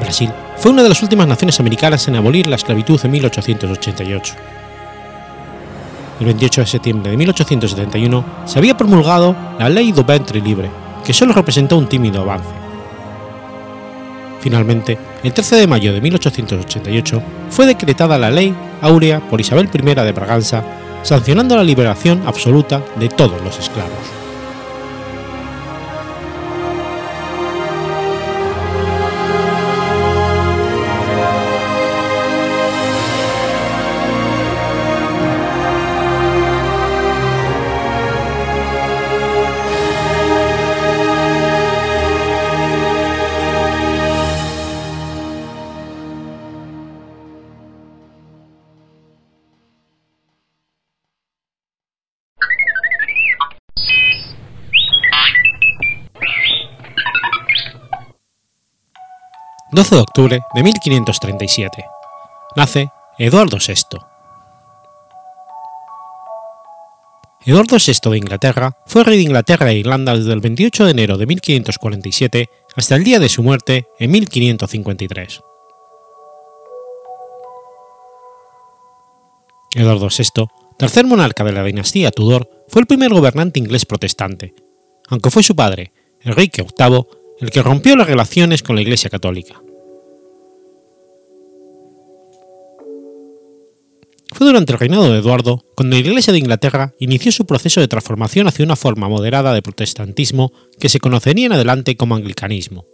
[0.00, 4.34] Brasil fue una de las últimas naciones americanas en abolir la esclavitud en 1888.
[6.20, 10.70] El 28 de septiembre de 1871 se había promulgado la Ley do Ventre Libre,
[11.04, 12.48] que solo representó un tímido avance.
[14.40, 19.94] Finalmente, el 13 de mayo de 1888 fue decretada la Ley Áurea por Isabel I
[19.94, 20.62] de Braganza,
[21.02, 24.15] sancionando la liberación absoluta de todos los esclavos.
[59.76, 61.84] 12 de octubre de 1537.
[62.56, 63.98] Nace Eduardo VI.
[67.44, 71.18] Eduardo VI de Inglaterra fue rey de Inglaterra e Irlanda desde el 28 de enero
[71.18, 75.40] de 1547 hasta el día de su muerte en 1553.
[79.74, 80.46] Eduardo VI
[80.78, 84.54] tercer monarca de la dinastía Tudor, fue el primer gobernante inglés protestante,
[85.10, 87.06] aunque fue su padre, Enrique VIII,
[87.40, 89.60] el que rompió las relaciones con la Iglesia católica.
[94.36, 97.88] Fue durante el reinado de Eduardo cuando la Iglesia de Inglaterra inició su proceso de
[97.88, 102.84] transformación hacia una forma moderada de protestantismo que se conocería en adelante como anglicanismo.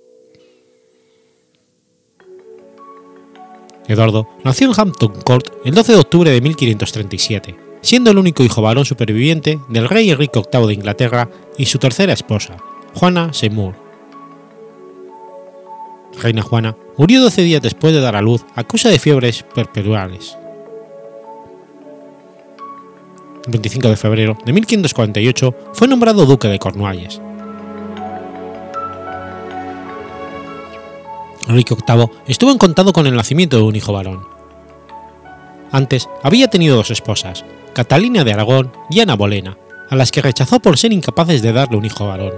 [3.89, 8.63] Eduardo nació en Hampton Court el 12 de octubre de 1537, siendo el único hijo
[8.63, 11.29] varón superviviente del rey Enrique VIII de Inglaterra
[11.59, 12.57] y su tercera esposa,
[12.95, 13.75] Juana Seymour.
[16.23, 20.37] Reina Juana murió 12 días después de dar a luz a causa de fiebres perpetuales
[23.47, 27.21] el 25 de febrero de 1548, fue nombrado duque de Cornualles.
[31.49, 34.25] Enrique VIII estuvo encantado con el nacimiento de un hijo varón.
[35.73, 39.57] Antes había tenido dos esposas, Catalina de Aragón y Ana Bolena,
[39.91, 42.33] a las que rechazó por ser incapaces de darle un hijo varón.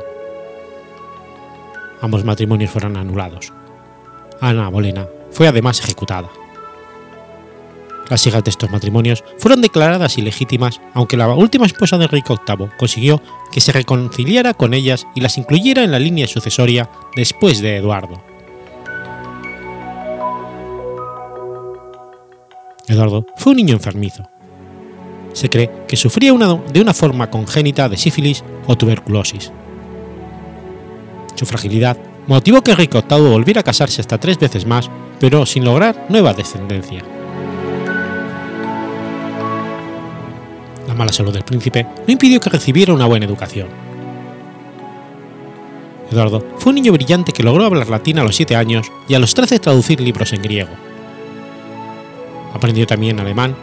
[2.00, 3.52] Ambos matrimonios fueron anulados.
[4.40, 6.30] Ana Bolena fue además ejecutada.
[8.10, 12.68] Las hijas de estos matrimonios fueron declaradas ilegítimas, aunque la última esposa de Enrique VIII
[12.76, 17.76] consiguió que se reconciliara con ellas y las incluyera en la línea sucesoria después de
[17.76, 18.22] Eduardo.
[22.86, 24.28] Eduardo fue un niño enfermizo.
[25.32, 29.50] Se cree que sufría de una forma congénita de sífilis o tuberculosis.
[31.34, 35.64] Su fragilidad motivó que Enrique VIII volviera a casarse hasta tres veces más, pero sin
[35.64, 37.02] lograr nueva descendencia.
[40.94, 43.66] La mala salud del príncipe no impidió que recibiera una buena educación.
[46.08, 49.18] Eduardo fue un niño brillante que logró hablar latín a los 7 años y a
[49.18, 50.70] los 13 traducir libros en griego.
[52.54, 53.56] Aprendió también alemán,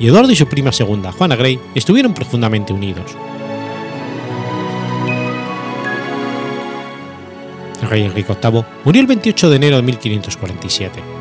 [0.00, 3.12] y Eduardo y su prima segunda, Juana Grey, estuvieron profundamente unidos.
[7.80, 11.17] El rey Enrique VIII murió el 28 de enero de 1547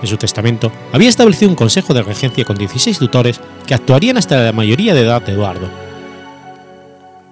[0.00, 4.42] en su testamento, había establecido un consejo de regencia con 16 tutores que actuarían hasta
[4.42, 5.68] la mayoría de edad de Eduardo.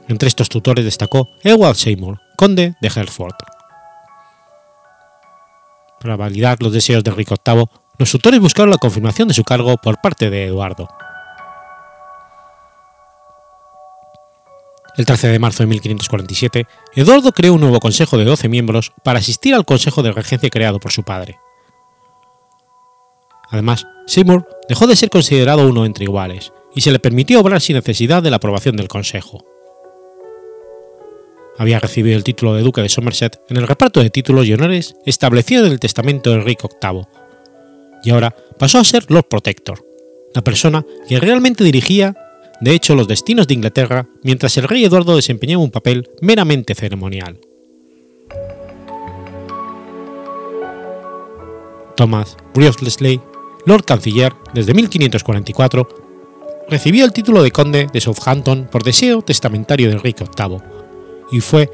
[0.09, 3.35] Entre estos tutores destacó Edward Seymour, conde de Hereford.
[6.00, 7.66] Para validar los deseos de Enrique VIII,
[7.98, 10.88] los tutores buscaron la confirmación de su cargo por parte de Eduardo.
[14.96, 19.18] El 13 de marzo de 1547, Eduardo creó un nuevo consejo de 12 miembros para
[19.18, 21.38] asistir al consejo de regencia creado por su padre.
[23.51, 27.77] Además, Seymour dejó de ser considerado uno entre iguales y se le permitió obrar sin
[27.77, 29.45] necesidad de la aprobación del Consejo.
[31.57, 34.95] Había recibido el título de duque de Somerset en el reparto de títulos y honores
[35.05, 37.03] establecido en el testamento de Enrique VIII,
[38.05, 39.85] y ahora pasó a ser Lord Protector,
[40.35, 42.15] la persona que realmente dirigía,
[42.61, 47.41] de hecho, los destinos de Inglaterra, mientras el rey Eduardo desempeñaba un papel meramente ceremonial.
[51.97, 53.21] Thomas Wriothesley
[53.66, 55.88] Lord Canciller desde 1544,
[56.68, 60.59] recibió el título de conde de Southampton por deseo testamentario de Enrique VIII,
[61.33, 61.71] y fue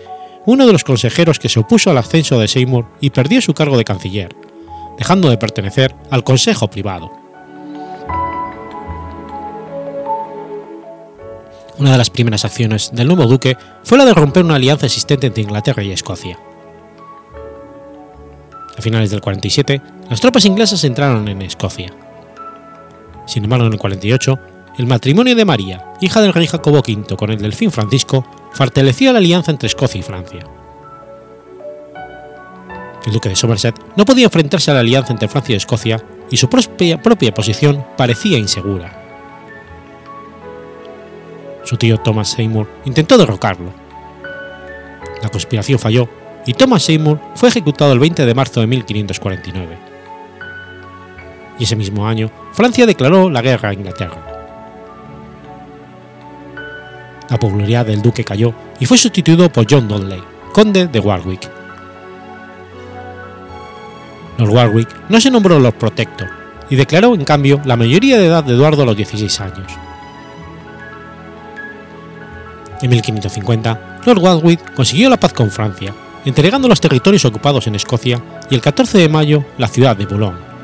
[0.46, 3.76] uno de los consejeros que se opuso al ascenso de Seymour y perdió su cargo
[3.76, 4.34] de canciller,
[4.98, 7.10] dejando de pertenecer al Consejo Privado.
[11.78, 15.26] Una de las primeras acciones del nuevo duque fue la de romper una alianza existente
[15.26, 16.38] entre Inglaterra y Escocia.
[18.76, 21.92] A finales del 47, las tropas inglesas entraron en Escocia.
[23.26, 24.38] Sin embargo, en el 48,
[24.78, 29.18] el matrimonio de María, hija del rey Jacobo V con el delfín Francisco, fortaleció la
[29.18, 30.44] alianza entre Escocia y Francia.
[33.06, 36.36] El duque de Somerset no podía enfrentarse a la alianza entre Francia y Escocia y
[36.36, 39.00] su propia, propia posición parecía insegura.
[41.64, 43.72] Su tío Thomas Seymour intentó derrocarlo.
[45.22, 46.08] La conspiración falló
[46.46, 49.78] y Thomas Seymour fue ejecutado el 20 de marzo de 1549.
[51.58, 54.22] Y ese mismo año, Francia declaró la guerra a Inglaterra.
[57.30, 60.22] La popularidad del duque cayó y fue sustituido por John Dudley,
[60.52, 61.50] conde de Warwick.
[64.36, 66.28] Lord Warwick no se nombró Lord Protector
[66.68, 69.72] y declaró en cambio la mayoría de edad de Eduardo a los 16 años.
[72.82, 75.94] En 1550, Lord Warwick consiguió la paz con Francia
[76.24, 80.54] entregando los territorios ocupados en Escocia y el 14 de mayo la ciudad de Boulogne.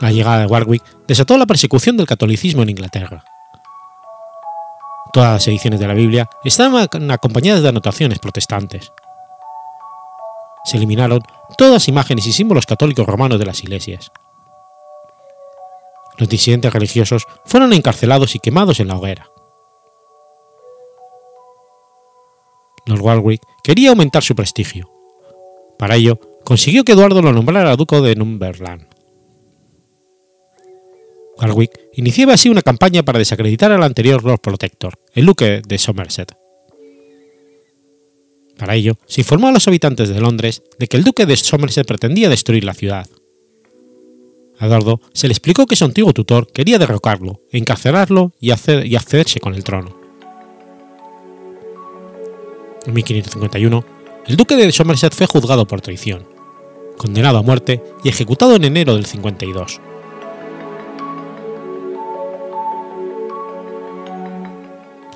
[0.00, 3.22] La llegada de Warwick desató la persecución del catolicismo en Inglaterra.
[5.12, 8.92] Todas las ediciones de la Biblia estaban acompañadas de anotaciones protestantes.
[10.62, 11.20] se eliminaron
[11.56, 14.12] todas imágenes y símbolos católicos romanos de las iglesias.
[16.18, 19.26] Los disidentes religiosos fueron encarcelados y quemados en la hoguera.
[22.86, 24.90] Lord Warwick quería aumentar su prestigio.
[25.78, 28.86] Para ello, consiguió que Eduardo lo nombrara duque de Northumberland.
[31.40, 36.34] Warwick iniciaba así una campaña para desacreditar al anterior Lord Protector, el duque de Somerset.
[38.58, 41.86] Para ello, se informó a los habitantes de Londres de que el duque de Somerset
[41.86, 43.08] pretendía destruir la ciudad.
[44.58, 48.96] A Eduardo se le explicó que su antiguo tutor quería derrocarlo, encarcelarlo y, hacer, y
[48.96, 49.99] accederse con el trono.
[52.86, 53.84] En 1551,
[54.26, 56.26] el duque de Somerset fue juzgado por traición,
[56.96, 59.80] condenado a muerte y ejecutado en enero del 52.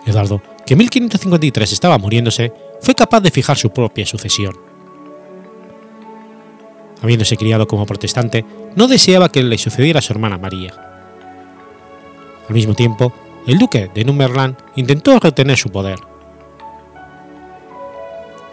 [0.06, 4.54] Eduardo, que en 1553 estaba muriéndose, fue capaz de fijar su propia sucesión.
[7.02, 8.44] Habiéndose criado como protestante,
[8.76, 10.74] no deseaba que le sucediera a su hermana María.
[12.48, 13.12] Al mismo tiempo,
[13.46, 15.98] el duque de Northumberland intentó retener su poder.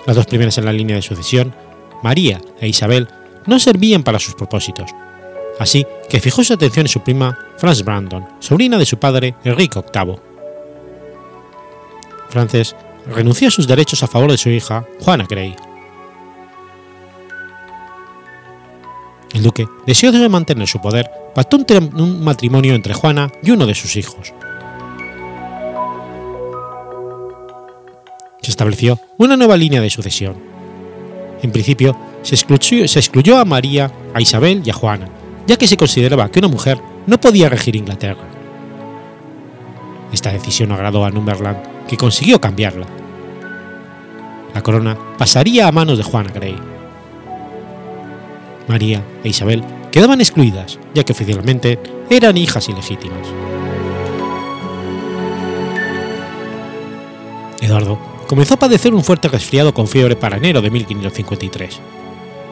[0.05, 1.53] Las dos primeras en la línea de sucesión,
[2.03, 3.07] María e Isabel,
[3.45, 4.91] no servían para sus propósitos,
[5.59, 9.79] así que fijó su atención en su prima Frances Brandon, sobrina de su padre Enrique
[9.93, 10.15] VIII.
[12.29, 12.75] Frances
[13.07, 15.55] renunció a sus derechos a favor de su hija, Juana Grey.
[19.33, 23.75] El duque, deseoso de mantener su poder, pactó un matrimonio entre Juana y uno de
[23.75, 24.33] sus hijos.
[28.41, 30.35] Se estableció una nueva línea de sucesión.
[31.41, 35.09] En principio, se excluyó, a María, a Isabel y a Juana,
[35.47, 38.27] ya que se consideraba que una mujer no podía regir Inglaterra.
[40.11, 42.87] Esta decisión agradó a Northumberland, que consiguió cambiarla.
[44.53, 46.55] La corona pasaría a manos de Juana Grey.
[48.67, 51.79] María e Isabel quedaban excluidas, ya que oficialmente
[52.09, 53.27] eran hijas ilegítimas.
[57.61, 61.81] Eduardo comenzó a padecer un fuerte resfriado con fiebre para enero de 1553,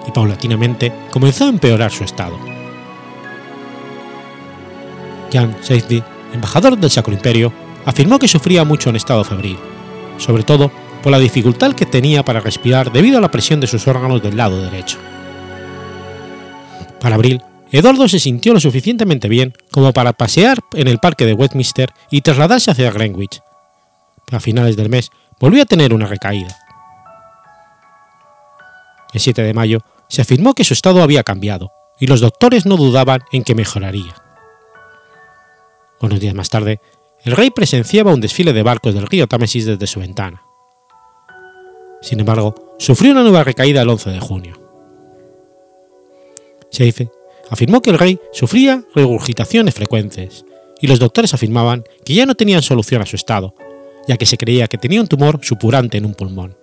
[0.05, 2.37] y paulatinamente comenzó a empeorar su estado.
[5.31, 6.03] Jan Safety,
[6.33, 7.53] embajador del Sacro Imperio,
[7.85, 9.57] afirmó que sufría mucho en estado febril,
[10.17, 10.69] sobre todo
[11.01, 14.35] por la dificultad que tenía para respirar debido a la presión de sus órganos del
[14.35, 14.97] lado derecho.
[16.99, 21.35] Para abril, Eduardo se sintió lo suficientemente bien como para pasear en el parque de
[21.35, 23.39] Westminster y trasladarse hacia Greenwich.
[24.29, 25.09] A finales del mes
[25.39, 26.57] volvió a tener una recaída.
[29.13, 32.77] El 7 de mayo se afirmó que su estado había cambiado y los doctores no
[32.77, 34.15] dudaban en que mejoraría.
[36.01, 36.79] Unos días más tarde,
[37.23, 40.43] el rey presenciaba un desfile de barcos del río Támesis desde su ventana.
[42.01, 44.59] Sin embargo, sufrió una nueva recaída el 11 de junio.
[46.71, 47.11] Seife
[47.49, 50.45] afirmó que el rey sufría regurgitaciones frecuentes
[50.79, 53.53] y los doctores afirmaban que ya no tenían solución a su estado,
[54.09, 56.57] ya que se creía que tenía un tumor supurante en un pulmón.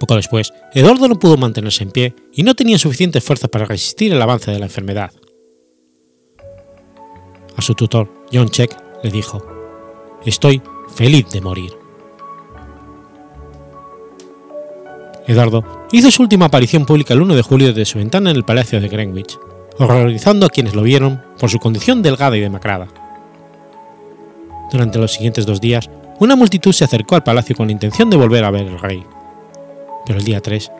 [0.00, 4.12] Poco después, Eduardo no pudo mantenerse en pie y no tenía suficientes fuerzas para resistir
[4.12, 5.12] el avance de la enfermedad.
[7.56, 9.40] A su tutor, John Check, le dijo,
[10.26, 10.60] Estoy
[10.92, 11.70] feliz de morir.
[15.28, 18.44] Eduardo hizo su última aparición pública el 1 de julio desde su ventana en el
[18.44, 19.38] Palacio de Greenwich,
[19.78, 22.88] horrorizando a quienes lo vieron por su condición delgada y demacrada.
[24.70, 25.88] Durante los siguientes dos días,
[26.18, 29.04] una multitud se acercó al palacio con la intención de volver a ver al rey.
[30.04, 30.70] Pero el día 3,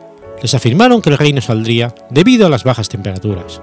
[0.41, 3.61] les afirmaron que el rey no saldría debido a las bajas temperaturas.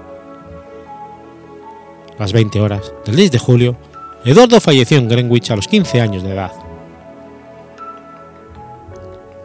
[2.17, 3.77] A las 20 horas del 10 de julio,
[4.25, 6.51] Eduardo falleció en Greenwich a los 15 años de edad.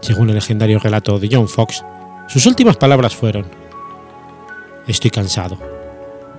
[0.00, 1.84] Según el legendario relato de John Fox,
[2.28, 3.46] sus últimas palabras fueron,
[4.86, 5.58] Estoy cansado.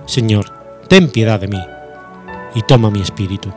[0.06, 0.52] Señor,
[0.88, 1.60] ten piedad de mí
[2.54, 3.52] y toma mi espíritu.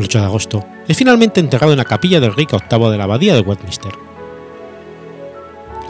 [0.00, 3.04] El 8 de agosto es finalmente enterrado en la capilla del Rico VIII de la
[3.04, 3.92] Abadía de Westminster.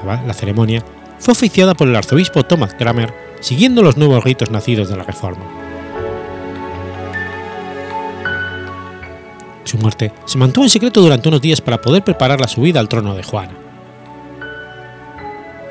[0.05, 0.85] La, la ceremonia
[1.21, 5.45] fue oficiada por el arzobispo Thomas Cramer siguiendo los nuevos ritos nacidos de la Reforma.
[9.63, 12.89] Su muerte se mantuvo en secreto durante unos días para poder preparar la subida al
[12.89, 13.55] trono de Juana.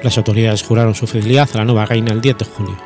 [0.01, 2.77] Las autoridades juraron su fidelidad a la nueva reina el 10 de julio.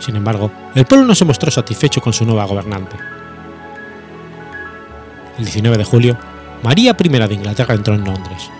[0.00, 3.19] Sin embargo, el pueblo no se mostró satisfecho con su nueva gobernante
[5.40, 6.16] el 19 de julio,
[6.62, 8.50] María I de Inglaterra entró en Londres.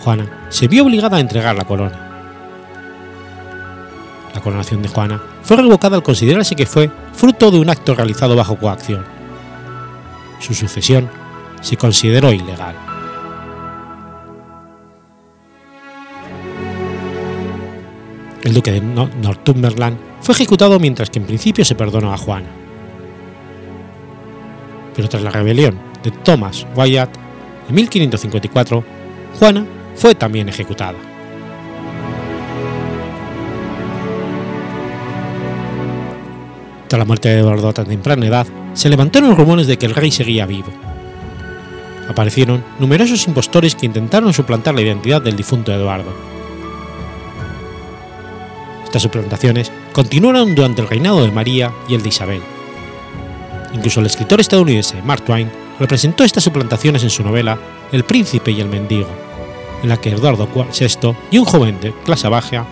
[0.00, 2.02] Juana se vio obligada a entregar la corona.
[4.34, 8.36] La coronación de Juana fue revocada al considerarse que fue fruto de un acto realizado
[8.36, 9.04] bajo coacción.
[10.38, 11.08] Su sucesión
[11.62, 12.76] se consideró ilegal.
[18.44, 22.65] El duque de Northumberland fue ejecutado mientras que en principio se perdonó a Juana.
[24.96, 27.10] Pero tras la rebelión de Thomas Wyatt
[27.68, 28.84] en 1554,
[29.38, 30.96] Juana fue también ejecutada.
[36.88, 39.94] Tras la muerte de Eduardo a tan temprana edad, se levantaron rumores de que el
[39.94, 40.68] rey seguía vivo.
[42.08, 46.12] Aparecieron numerosos impostores que intentaron suplantar la identidad del difunto Eduardo.
[48.84, 52.55] Estas suplantaciones continuaron durante el reinado de María y el de Isabel.
[53.76, 57.58] Incluso el escritor estadounidense Mark Twain representó estas suplantaciones en su novela
[57.92, 59.08] El príncipe y el mendigo,
[59.82, 62.66] en la que Eduardo VI y un joven de clase baja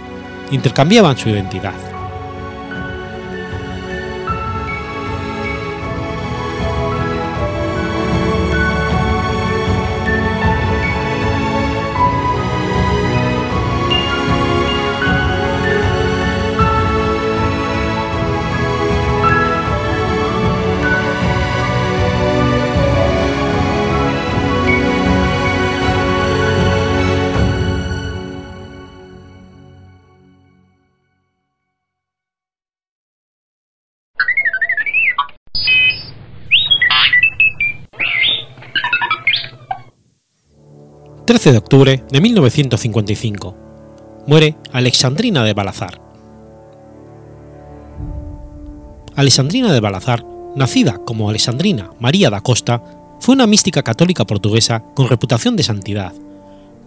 [0.50, 1.93] intercambiaban su identidad.
[41.44, 43.54] 13 de octubre de 1955.
[44.26, 46.00] Muere Alexandrina de Balazar.
[49.14, 50.24] Alexandrina de Balazar,
[50.56, 52.82] nacida como Alexandrina María da Costa,
[53.20, 56.14] fue una mística católica portuguesa con reputación de santidad,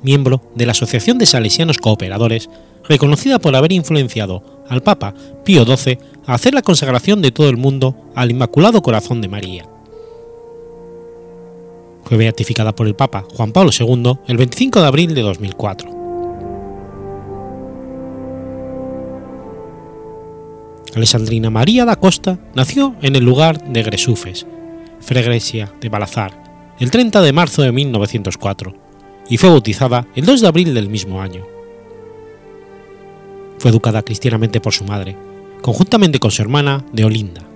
[0.01, 2.49] miembro de la Asociación de Salesianos Cooperadores,
[2.89, 5.14] reconocida por haber influenciado al Papa
[5.45, 9.76] Pío XII a hacer la consagración de todo el mundo al Inmaculado Corazón de María
[12.08, 15.89] fue beatificada por el Papa Juan Pablo II el 25 de abril de 2004.
[20.95, 24.47] Alessandrina María da Costa nació en el lugar de Gresufes,
[25.01, 26.32] Fregresia de Balazar,
[26.80, 28.74] el 30 de marzo de 1904,
[29.30, 31.45] y fue bautizada el 2 de abril del mismo año.
[33.60, 35.18] Fue educada cristianamente por su madre,
[35.62, 37.47] conjuntamente con su hermana Deolinda,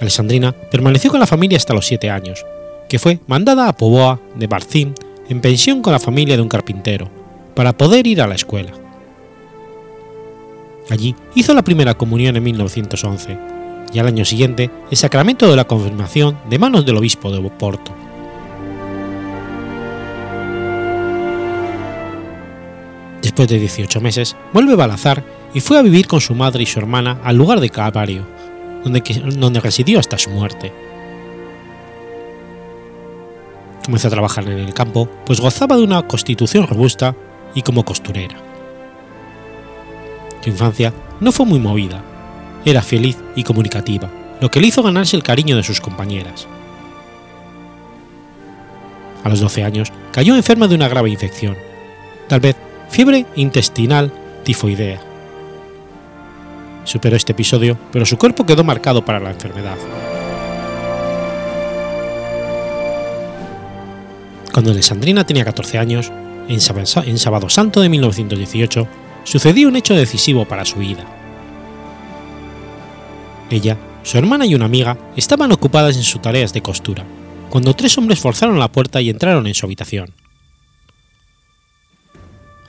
[0.00, 2.44] Alessandrina permaneció con la familia hasta los siete años,
[2.88, 4.94] que fue mandada a Poboa de Barcín
[5.28, 7.10] en pensión con la familia de un carpintero,
[7.54, 8.72] para poder ir a la escuela.
[10.90, 13.38] Allí hizo la primera comunión en 1911
[13.92, 17.92] y al año siguiente el sacramento de la confirmación de manos del obispo de Porto.
[23.22, 26.78] Después de 18 meses, vuelve Balazar y fue a vivir con su madre y su
[26.78, 28.26] hermana al lugar de Calvario,
[28.90, 30.72] donde, residió hasta su muerte.
[33.84, 37.14] Comenzó a trabajar en el campo, pues gozaba de una constitución robusta
[37.54, 38.36] y como costurera.
[40.42, 42.02] Su infancia no fue muy movida,
[42.64, 44.10] era feliz y comunicativa,
[44.40, 46.46] lo que le hizo ganarse el cariño de sus compañeras.
[49.24, 51.56] A los 12 años cayó enferma de una grave infección,
[52.28, 52.56] tal vez
[52.88, 54.12] fiebre intestinal
[54.44, 55.00] tifoidea,
[56.86, 59.76] superó este episodio, pero su cuerpo quedó marcado para la enfermedad.
[64.52, 66.10] Cuando Alessandrina tenía 14 años,
[66.48, 68.88] en Sábado Santo de 1918,
[69.24, 71.04] sucedió un hecho decisivo para su vida.
[73.50, 77.04] Ella, su hermana y una amiga estaban ocupadas en sus tareas de costura,
[77.50, 80.14] cuando tres hombres forzaron la puerta y entraron en su habitación.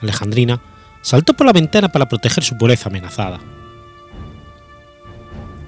[0.02, 0.62] Alejandrina
[1.02, 3.40] saltó por la ventana para proteger su pureza amenazada.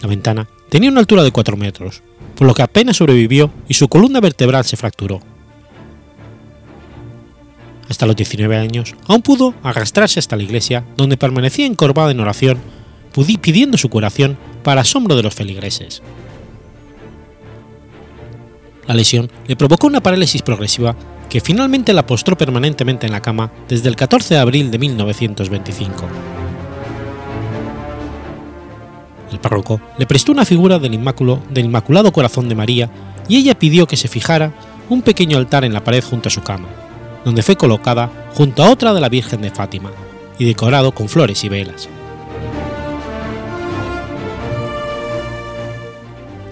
[0.02, 2.02] La ventana tenía una altura de 4 metros,
[2.36, 5.20] por lo que apenas sobrevivió y su columna vertebral se fracturó.
[7.90, 12.60] Hasta los 19 años aún pudo arrastrarse hasta la iglesia, donde permanecía encorvada en oración,
[13.42, 16.02] pidiendo su curación para asombro de los feligreses.
[18.88, 20.96] La lesión le provocó una parálisis progresiva
[21.30, 26.39] que finalmente la postró permanentemente en la cama desde el 14 de abril de 1925
[29.32, 32.90] el párroco le prestó una figura del, Inmaculado Corazón de María
[33.28, 34.52] y ella pidió que se fijara
[34.90, 36.68] un pequeño altar en la pared junto a su cama,
[37.26, 39.92] donde fue colocada junto a otra de la Virgen de Fátima
[40.38, 41.90] y decorado con flores y velas.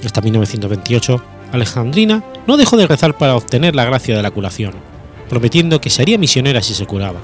[0.05, 1.21] Hasta 1928,
[1.51, 4.73] Alejandrina no dejó de rezar para obtener la gracia de la curación,
[5.29, 7.19] prometiendo que sería misionera si se curaba.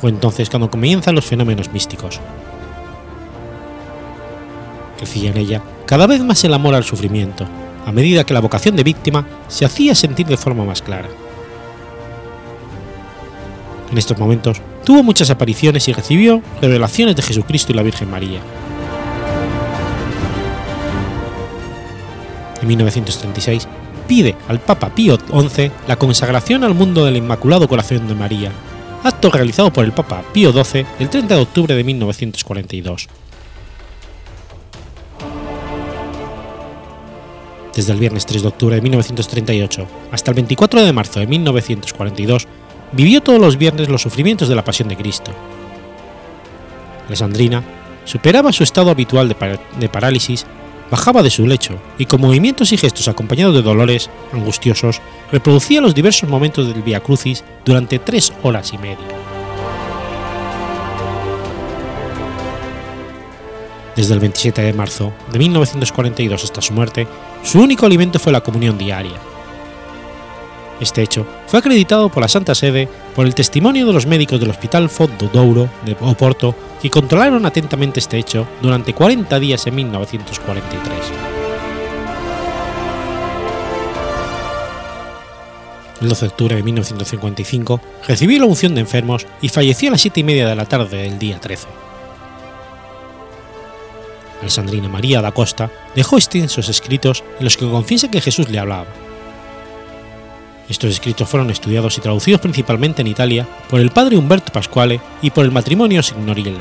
[0.00, 2.20] Fue entonces cuando comienzan los fenómenos místicos,
[5.00, 7.46] crecía en ella cada vez más el amor al sufrimiento,
[7.86, 11.08] a medida que la vocación de víctima se hacía sentir de forma más clara.
[13.90, 18.40] En estos momentos tuvo muchas apariciones y recibió revelaciones de Jesucristo y la Virgen María.
[22.60, 23.66] En 1936
[24.06, 28.52] pide al Papa Pío XI la consagración al mundo del Inmaculado Corazón de María,
[29.02, 33.08] acto realizado por el Papa Pío XII el 30 de octubre de 1942.
[37.74, 42.46] Desde el viernes 3 de octubre de 1938 hasta el 24 de marzo de 1942,
[42.92, 45.30] vivió todos los viernes los sufrimientos de la Pasión de Cristo.
[47.06, 47.62] Alessandrina
[48.04, 50.46] superaba su estado habitual de, de parálisis,
[50.90, 55.00] bajaba de su lecho y con movimientos y gestos acompañados de dolores angustiosos
[55.30, 59.19] reproducía los diversos momentos del Via Crucis durante tres horas y media.
[64.00, 67.06] Desde el 27 de marzo de 1942 hasta su muerte,
[67.44, 69.20] su único alimento fue la comunión diaria.
[70.80, 74.48] Este hecho fue acreditado por la Santa Sede por el testimonio de los médicos del
[74.48, 80.98] Hospital Fondo Douro de Oporto que controlaron atentamente este hecho durante 40 días en 1943.
[86.00, 90.00] El 12 de octubre de 1955 recibió la unción de enfermos y falleció a las
[90.00, 91.89] 7 y media de la tarde del día 13.
[94.40, 98.86] Alessandrina María da Costa dejó extensos escritos en los que confiesa que Jesús le hablaba.
[100.68, 105.30] Estos escritos fueron estudiados y traducidos principalmente en Italia por el padre Umberto Pasquale y
[105.30, 106.60] por el matrimonio Signorile.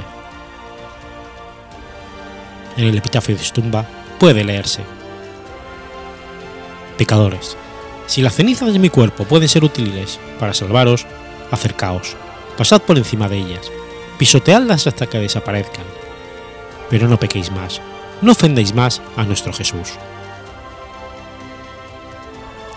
[2.76, 3.86] En el epitafio de su tumba
[4.20, 4.82] puede leerse:
[6.98, 7.56] Pecadores,
[8.08, 11.06] si las cenizas de mi cuerpo pueden ser útiles para salvaros,
[11.52, 12.16] acercaos,
[12.58, 13.72] pasad por encima de ellas,
[14.18, 15.99] pisoteadlas hasta que desaparezcan
[16.90, 17.82] pero no pequéis más,
[18.22, 19.94] no ofendéis más a nuestro Jesús.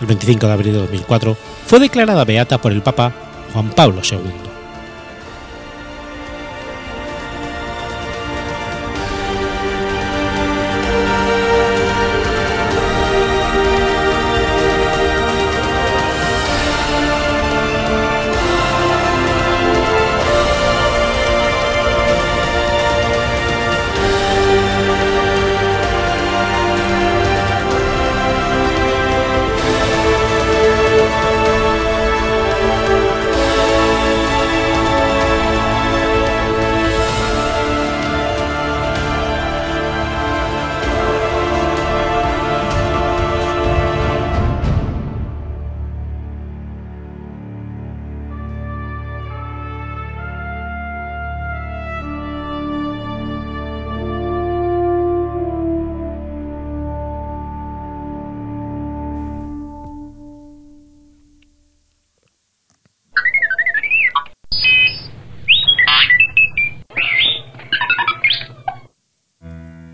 [0.01, 3.13] El 25 de abril de 2004 fue declarada beata por el Papa
[3.53, 4.52] Juan Pablo II.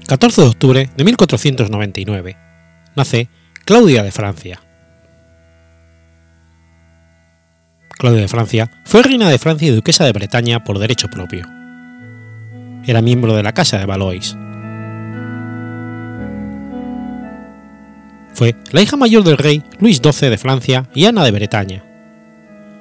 [0.09, 2.35] 14 de octubre de 1499.
[2.95, 3.29] Nace
[3.63, 4.59] Claudia de Francia.
[7.91, 11.45] Claudia de Francia fue reina de Francia y duquesa de Bretaña por derecho propio.
[12.87, 14.35] Era miembro de la Casa de Valois.
[18.33, 21.83] Fue la hija mayor del rey Luis XII de Francia y Ana de Bretaña.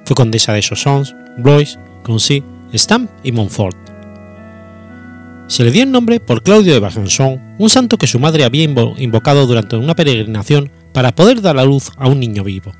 [0.07, 3.88] Fue condesa de Soissons, Blois, Concy, Stamp y Montfort
[5.49, 8.65] se le dio el nombre por Claudio de Besançon, un santo que su madre había
[8.65, 12.73] invocado durante una peregrinación para poder dar a luz a un niño vivo.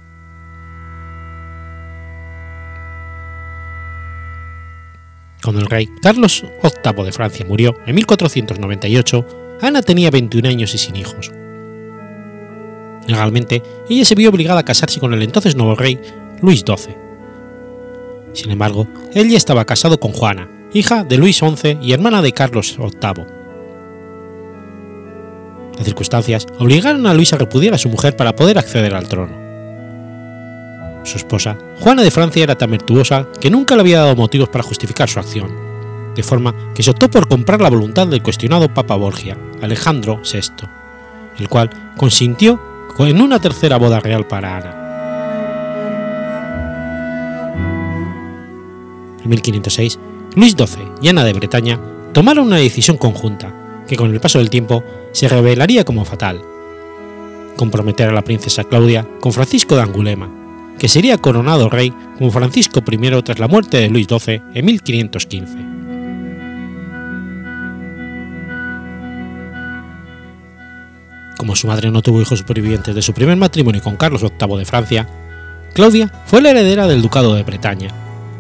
[5.43, 10.79] Cuando el rey Carlos VIII de Francia murió en 1498, Ana tenía 21 años y
[10.79, 11.33] sin hijos.
[13.07, 15.99] Legalmente, ella se vio obligada a casarse con el entonces nuevo rey
[16.43, 16.95] Luis XII.
[18.35, 22.33] Sin embargo, él ya estaba casado con Juana, hija de Luis XI y hermana de
[22.33, 23.25] Carlos VIII.
[25.77, 29.49] Las circunstancias obligaron a Luis a repudiar a su mujer para poder acceder al trono.
[31.05, 34.65] Su esposa, Juana de Francia, era tan virtuosa que nunca le había dado motivos para
[34.65, 35.51] justificar su acción,
[36.15, 40.67] de forma que se optó por comprar la voluntad del cuestionado Papa Borgia, Alejandro VI,
[41.39, 42.61] el cual consintió
[42.99, 44.75] en una tercera boda real para Ana.
[49.23, 49.99] En 1506,
[50.39, 51.81] Luis XII y Ana de Bretaña
[52.13, 53.53] tomaron una decisión conjunta,
[53.89, 56.41] que con el paso del tiempo se revelaría como fatal.
[57.57, 60.31] Comprometer a la princesa Claudia con Francisco de Angulema,
[60.79, 65.59] que sería coronado rey como Francisco I tras la muerte de Luis XII en 1515.
[71.37, 74.65] Como su madre no tuvo hijos supervivientes de su primer matrimonio con Carlos VIII de
[74.65, 75.09] Francia,
[75.75, 77.93] Claudia fue la heredera del Ducado de Bretaña,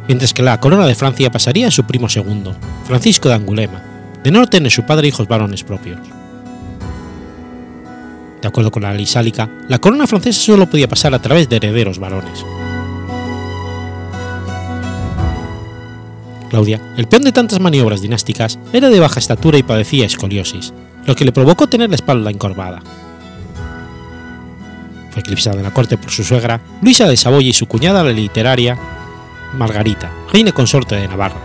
[0.08, 3.82] mientras que la corona de Francia pasaría a su primo segundo, Francisco de Angulema,
[4.24, 6.00] de no tener su padre hijos varones propios.
[8.40, 11.56] De acuerdo con la ley sálica, la corona francesa solo podía pasar a través de
[11.56, 12.44] herederos varones.
[16.48, 20.72] Claudia, el peón de tantas maniobras dinásticas, era de baja estatura y padecía escoliosis,
[21.04, 22.80] lo que le provocó tener la espalda encorvada.
[25.10, 28.12] Fue eclipsada en la corte por su suegra, Luisa de Saboya y su cuñada la
[28.12, 28.78] literaria,
[29.54, 31.40] Margarita, reina consorte de Navarra.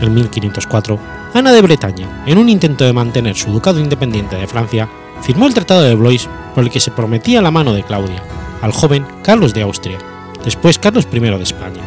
[0.00, 0.98] En 1504,
[1.34, 4.88] Ana de Bretaña, en un intento de mantener su ducado independiente de Francia,
[5.22, 8.22] firmó el Tratado de Blois por el que se prometía la mano de Claudia,
[8.62, 9.98] al joven Carlos de Austria,
[10.44, 11.82] después Carlos I de España.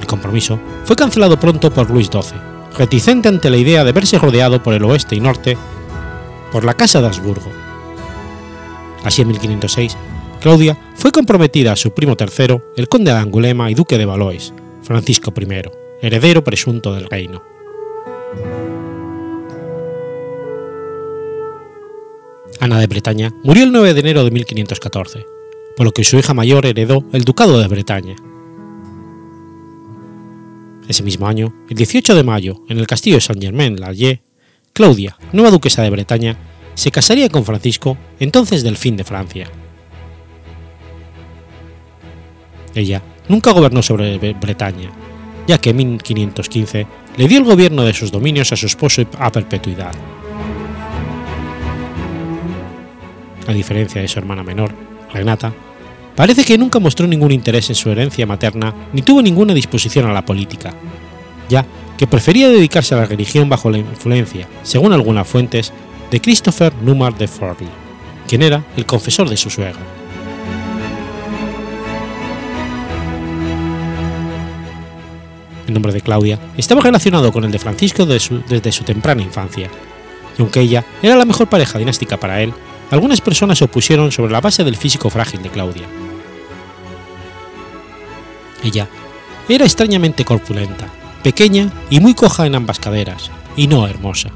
[0.00, 2.38] El compromiso fue cancelado pronto por Luis XII,
[2.76, 5.56] reticente ante la idea de verse rodeado por el oeste y norte
[6.50, 7.63] por la Casa de Habsburgo.
[9.04, 9.96] Así en 1506,
[10.40, 14.52] Claudia fue comprometida a su primo tercero, el conde de Angulema y duque de Valois,
[14.82, 15.62] Francisco I,
[16.02, 17.42] heredero presunto del reino.
[22.60, 25.26] Ana de Bretaña murió el 9 de enero de 1514,
[25.76, 28.16] por lo que su hija mayor heredó el ducado de Bretaña.
[30.88, 34.20] Ese mismo año, el 18 de mayo, en el castillo de Saint-Germain-l'Allier,
[34.72, 36.38] Claudia, nueva duquesa de Bretaña,
[36.74, 39.48] se casaría con Francisco, entonces del fin de Francia.
[42.74, 44.90] Ella nunca gobernó sobre Bretaña,
[45.46, 49.30] ya que en 1515 le dio el gobierno de sus dominios a su esposo a
[49.30, 49.92] perpetuidad.
[53.46, 54.72] A diferencia de su hermana menor,
[55.12, 55.52] Renata,
[56.16, 60.12] parece que nunca mostró ningún interés en su herencia materna ni tuvo ninguna disposición a
[60.12, 60.74] la política,
[61.48, 61.64] ya
[61.96, 65.72] que prefería dedicarse a la religión bajo la influencia, según algunas fuentes,
[66.14, 67.68] de Christopher Numar de Forley,
[68.28, 69.80] quien era el confesor de su suegro.
[75.66, 79.68] El nombre de Claudia estaba relacionado con el de Francisco desde su temprana infancia,
[80.38, 82.54] y aunque ella era la mejor pareja dinástica para él,
[82.92, 85.88] algunas personas se opusieron sobre la base del físico frágil de Claudia.
[88.62, 88.86] Ella
[89.48, 90.86] era extrañamente corpulenta,
[91.24, 94.30] pequeña y muy coja en ambas caderas, y no hermosa.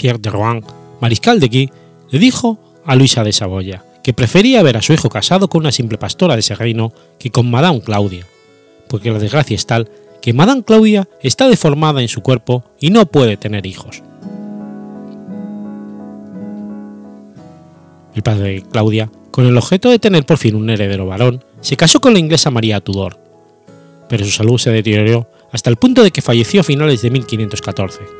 [0.00, 0.64] Pierre de Rohan,
[0.98, 1.70] mariscal de Guy,
[2.08, 5.72] le dijo a Luisa de Saboya que prefería ver a su hijo casado con una
[5.72, 8.26] simple pastora de ese reino que con Madame Claudia,
[8.88, 9.90] porque la desgracia es tal
[10.22, 14.02] que Madame Claudia está deformada en su cuerpo y no puede tener hijos.
[18.14, 21.76] El padre de Claudia, con el objeto de tener por fin un heredero varón, se
[21.76, 23.18] casó con la inglesa María Tudor,
[24.08, 28.19] pero su salud se deterioró hasta el punto de que falleció a finales de 1514.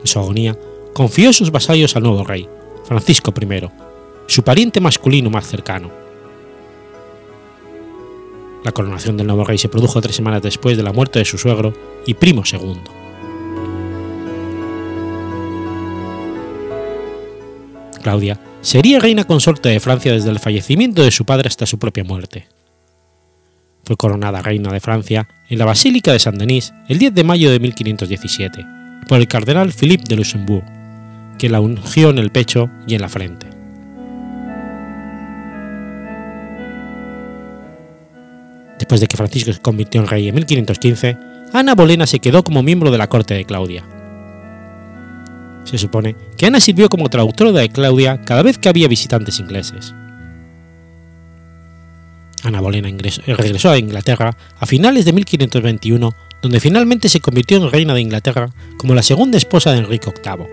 [0.00, 0.58] En su agonía,
[0.92, 2.48] confió sus vasallos al nuevo rey,
[2.84, 3.68] Francisco I,
[4.26, 5.90] su pariente masculino más cercano.
[8.64, 11.38] La coronación del nuevo rey se produjo tres semanas después de la muerte de su
[11.38, 11.72] suegro
[12.06, 12.90] y primo segundo.
[18.02, 22.04] Claudia sería reina consorte de Francia desde el fallecimiento de su padre hasta su propia
[22.04, 22.48] muerte.
[23.84, 27.60] Fue coronada reina de Francia en la Basílica de Saint-Denis el 10 de mayo de
[27.60, 28.75] 1517
[29.06, 30.64] por el cardenal Philippe de Luxembourg,
[31.38, 33.46] que la ungió en el pecho y en la frente.
[38.78, 41.16] Después de que Francisco se convirtió en rey en 1515,
[41.52, 43.84] Ana Bolena se quedó como miembro de la corte de Claudia.
[45.64, 49.94] Se supone que Ana sirvió como traductora de Claudia cada vez que había visitantes ingleses.
[52.44, 52.88] Ana Bolena
[53.26, 56.14] regresó a Inglaterra a finales de 1521,
[56.46, 60.46] donde finalmente se convirtió en reina de Inglaterra como la segunda esposa de Enrique VIII.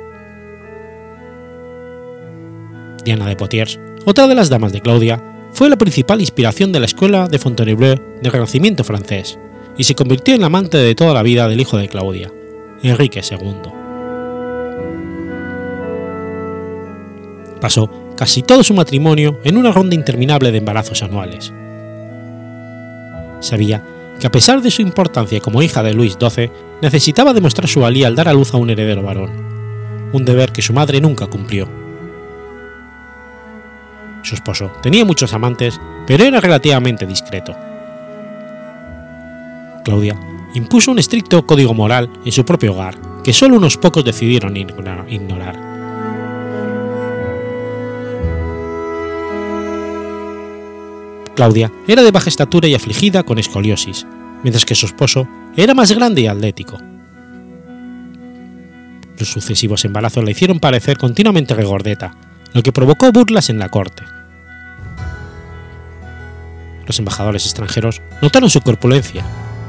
[3.05, 6.87] Diana de Poitiers, otra de las damas de Claudia, fue la principal inspiración de la
[6.87, 9.37] escuela de Fontainebleau del Renacimiento francés
[9.77, 12.31] y se convirtió en la amante de toda la vida del hijo de Claudia,
[12.81, 13.71] Enrique II.
[17.61, 17.87] Pasó
[18.17, 21.53] casi todo su matrimonio en una ronda interminable de embarazos anuales.
[23.41, 23.83] Sabía
[24.23, 26.49] que a pesar de su importancia como hija de Luis XII,
[26.81, 29.33] necesitaba demostrar su valía al dar a luz a un heredero varón,
[30.13, 31.67] un deber que su madre nunca cumplió.
[34.21, 37.53] Su esposo tenía muchos amantes, pero era relativamente discreto.
[39.83, 40.17] Claudia
[40.53, 42.95] impuso un estricto código moral en su propio hogar,
[43.25, 45.72] que solo unos pocos decidieron ignorar.
[51.35, 54.05] Claudia era de baja estatura y afligida con escoliosis,
[54.43, 56.77] mientras que su esposo era más grande y atlético.
[59.17, 62.15] Los sucesivos embarazos la hicieron parecer continuamente regordeta,
[62.53, 64.03] lo que provocó burlas en la corte.
[66.85, 69.23] Los embajadores extranjeros notaron su corpulencia,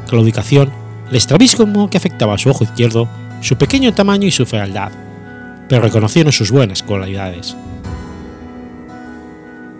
[0.08, 0.70] claudicación,
[1.10, 3.08] el estrabismo que afectaba a su ojo izquierdo,
[3.40, 4.90] su pequeño tamaño y su fealdad,
[5.68, 7.56] pero reconocieron sus buenas cualidades.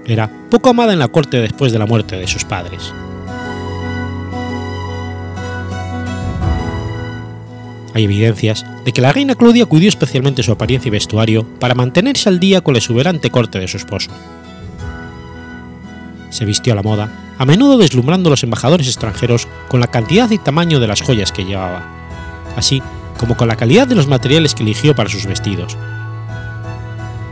[0.07, 2.93] Era poco amada en la corte después de la muerte de sus padres.
[7.95, 12.29] Hay evidencias de que la reina Claudia cuidó especialmente su apariencia y vestuario para mantenerse
[12.29, 14.11] al día con la exuberante corte de su esposo.
[16.31, 20.29] Se vistió a la moda, a menudo deslumbrando a los embajadores extranjeros con la cantidad
[20.31, 21.85] y tamaño de las joyas que llevaba,
[22.57, 22.83] así
[23.17, 25.77] como con la calidad de los materiales que eligió para sus vestidos.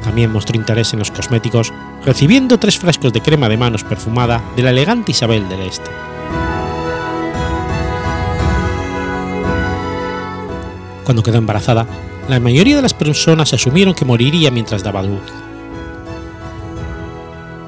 [0.03, 1.73] También mostró interés en los cosméticos,
[2.05, 5.91] recibiendo tres frascos de crema de manos perfumada de la elegante Isabel del Este.
[11.05, 11.87] Cuando quedó embarazada,
[12.29, 15.23] la mayoría de las personas asumieron que moriría mientras daba luz.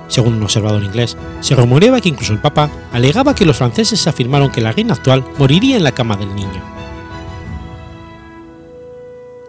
[0.08, 4.50] Según un observador inglés, se rumoreaba que incluso el Papa alegaba que los franceses afirmaron
[4.50, 6.62] que la reina actual moriría en la cama del niño.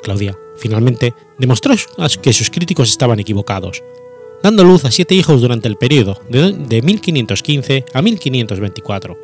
[0.06, 1.74] Claudia, finalmente, demostró
[2.22, 3.84] que sus críticos estaban equivocados,
[4.44, 9.18] dando luz a siete hijos durante el periodo de 1515 a 1524.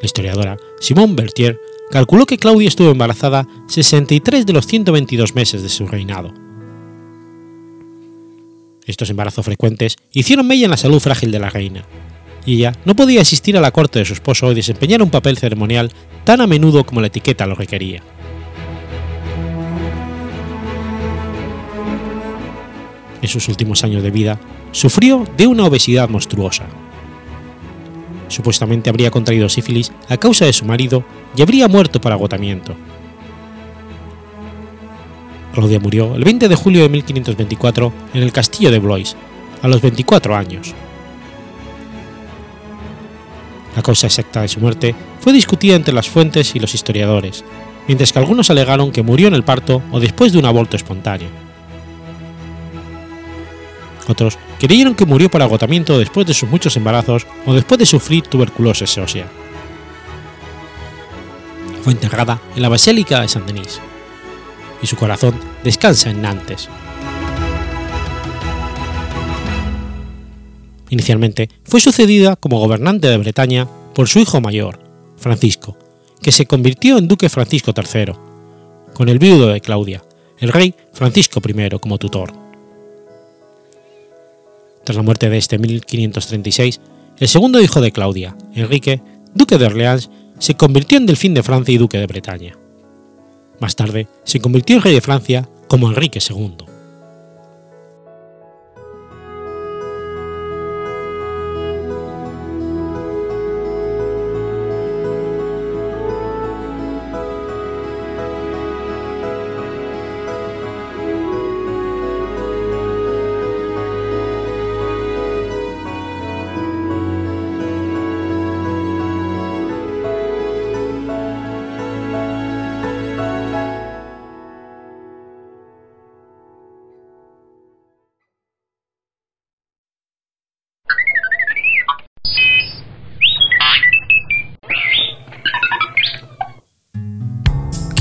[0.00, 1.60] La historiadora Simone Berthier
[1.90, 6.32] calculó que Claudia estuvo embarazada 63 de los 122 meses de su reinado.
[8.86, 11.84] Estos embarazos frecuentes hicieron mella en la salud frágil de la reina,
[12.46, 15.36] y ella no podía asistir a la corte de su esposo y desempeñar un papel
[15.36, 15.90] ceremonial
[16.24, 18.02] tan a menudo como la etiqueta lo requería.
[23.20, 24.40] En sus últimos años de vida,
[24.72, 26.66] sufrió de una obesidad monstruosa,
[28.32, 31.04] supuestamente habría contraído sífilis a causa de su marido
[31.36, 32.74] y habría muerto por agotamiento.
[35.52, 39.14] Claudia murió el 20 de julio de 1524 en el castillo de Blois,
[39.60, 40.74] a los 24 años.
[43.76, 47.44] La causa exacta de su muerte fue discutida entre las fuentes y los historiadores,
[47.86, 51.28] mientras que algunos alegaron que murió en el parto o después de un aborto espontáneo.
[54.08, 58.22] Otros creyeron que murió por agotamiento después de sus muchos embarazos o después de sufrir
[58.22, 59.26] tuberculosis ósea.
[61.82, 63.80] Fue enterrada en la Basílica de Saint-Denis
[64.82, 66.68] y su corazón descansa en Nantes.
[70.92, 74.78] Inicialmente fue sucedida como gobernante de Bretaña por su hijo mayor,
[75.16, 75.74] Francisco,
[76.20, 78.12] que se convirtió en duque Francisco III,
[78.92, 80.04] con el viudo de Claudia,
[80.38, 82.34] el rey Francisco I como tutor.
[84.84, 86.82] Tras la muerte de este en 1536,
[87.16, 89.00] el segundo hijo de Claudia, Enrique,
[89.32, 92.58] duque de Orleans, se convirtió en delfín de Francia y duque de Bretaña.
[93.60, 96.71] Más tarde, se convirtió en rey de Francia como Enrique II.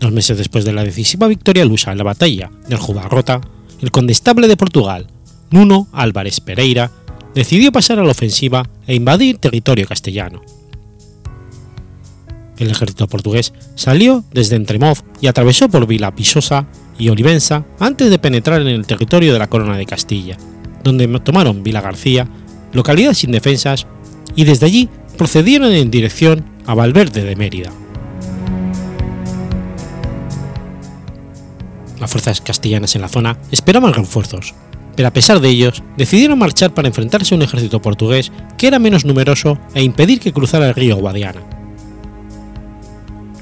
[0.01, 3.43] Dos meses después de la decisiva victoria lusa en la batalla del Jubarrota,
[3.83, 5.07] el condestable de Portugal,
[5.51, 6.91] Nuno Álvarez Pereira,
[7.35, 10.41] decidió pasar a la ofensiva e invadir territorio castellano.
[12.57, 16.67] El ejército portugués salió desde Entremoz y atravesó por Vila Pisosa
[16.99, 20.39] y Olivenza antes de penetrar en el territorio de la Corona de Castilla,
[20.83, 22.27] donde tomaron Vila García,
[22.73, 23.87] localidades sin defensas,
[24.35, 24.89] y desde allí
[25.19, 27.71] procedieron en dirección a Valverde de Mérida.
[32.01, 34.55] Las fuerzas castellanas en la zona esperaban refuerzos,
[34.97, 38.79] pero a pesar de ellos decidieron marchar para enfrentarse a un ejército portugués que era
[38.79, 41.43] menos numeroso e impedir que cruzara el río Guadiana.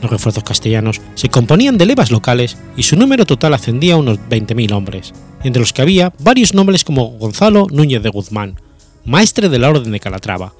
[0.02, 4.18] Los refuerzos castellanos se componían de levas locales y su número total ascendía a unos
[4.28, 8.60] 20.000 hombres, entre los que había varios nobles como Gonzalo Núñez de Guzmán,
[9.04, 10.52] maestre de la Orden de Calatrava,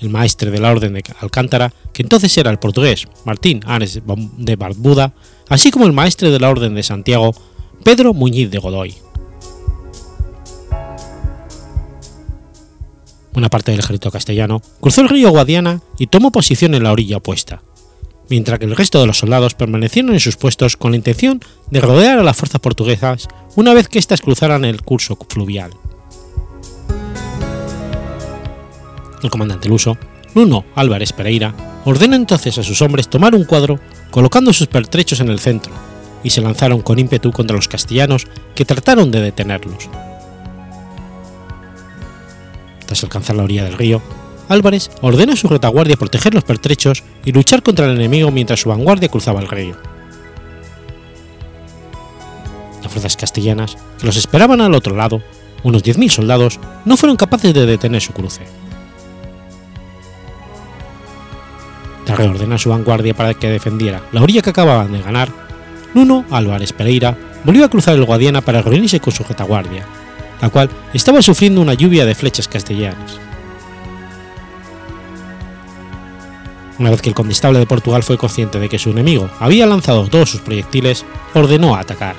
[0.00, 4.00] el maestre de la Orden de Alcántara, que entonces era el portugués Martín Ares
[4.36, 5.12] de Barbuda,
[5.48, 7.34] así como el maestre de la Orden de Santiago,
[7.84, 8.94] Pedro Muñiz de Godoy.
[13.34, 17.18] Una parte del ejército castellano cruzó el río Guadiana y tomó posición en la orilla
[17.18, 17.62] opuesta,
[18.28, 21.40] mientras que el resto de los soldados permanecieron en sus puestos con la intención
[21.70, 25.70] de rodear a las fuerzas portuguesas una vez que éstas cruzaran el curso fluvial.
[29.22, 29.96] El comandante luso,
[30.34, 31.54] Nuno Álvarez Pereira,
[31.84, 35.72] ordena entonces a sus hombres tomar un cuadro colocando sus pertrechos en el centro,
[36.22, 39.88] y se lanzaron con ímpetu contra los castellanos que trataron de detenerlos.
[42.86, 44.02] Tras alcanzar la orilla del río,
[44.48, 48.68] Álvarez ordena a su retaguardia proteger los pertrechos y luchar contra el enemigo mientras su
[48.68, 49.76] vanguardia cruzaba el río.
[52.82, 55.22] Las fuerzas castellanas, que los esperaban al otro lado,
[55.62, 58.42] unos 10.000 soldados, no fueron capaces de detener su cruce.
[62.10, 65.28] Tras reordenar su vanguardia para que defendiera la orilla que acababan de ganar,
[65.94, 69.86] Nuno Álvarez Pereira volvió a cruzar el Guadiana para reunirse con su retaguardia,
[70.42, 73.20] la cual estaba sufriendo una lluvia de flechas castellanas.
[76.80, 80.08] Una vez que el condestable de Portugal fue consciente de que su enemigo había lanzado
[80.08, 81.04] todos sus proyectiles,
[81.34, 82.16] ordenó atacar.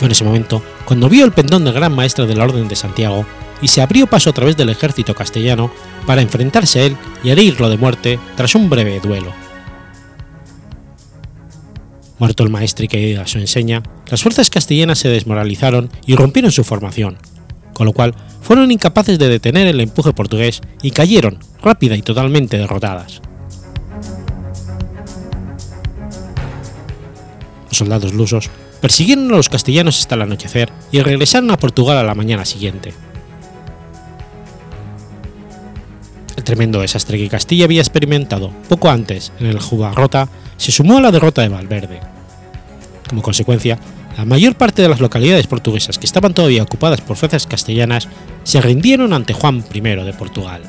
[0.00, 3.26] En ese momento cuando vio el pendón del gran maestre de la Orden de Santiago
[3.60, 5.70] y se abrió paso a través del ejército castellano
[6.06, 9.32] para enfrentarse a él y herirlo de muerte tras un breve duelo.
[12.18, 16.64] Muerto el maestre y caída su enseña, las fuerzas castellanas se desmoralizaron y rompieron su
[16.64, 17.16] formación,
[17.74, 22.58] con lo cual fueron incapaces de detener el empuje portugués y cayeron, rápida y totalmente
[22.58, 23.20] derrotadas.
[27.68, 28.50] Los soldados lusos
[28.80, 32.94] persiguieron a los castellanos hasta el anochecer y regresaron a Portugal a la mañana siguiente.
[36.38, 41.00] El tremendo desastre que Castilla había experimentado poco antes en el Jubarrota se sumó a
[41.00, 41.98] la derrota de Valverde.
[43.08, 43.76] Como consecuencia,
[44.16, 48.06] la mayor parte de las localidades portuguesas que estaban todavía ocupadas por fuerzas castellanas
[48.44, 50.62] se rindieron ante Juan I de Portugal.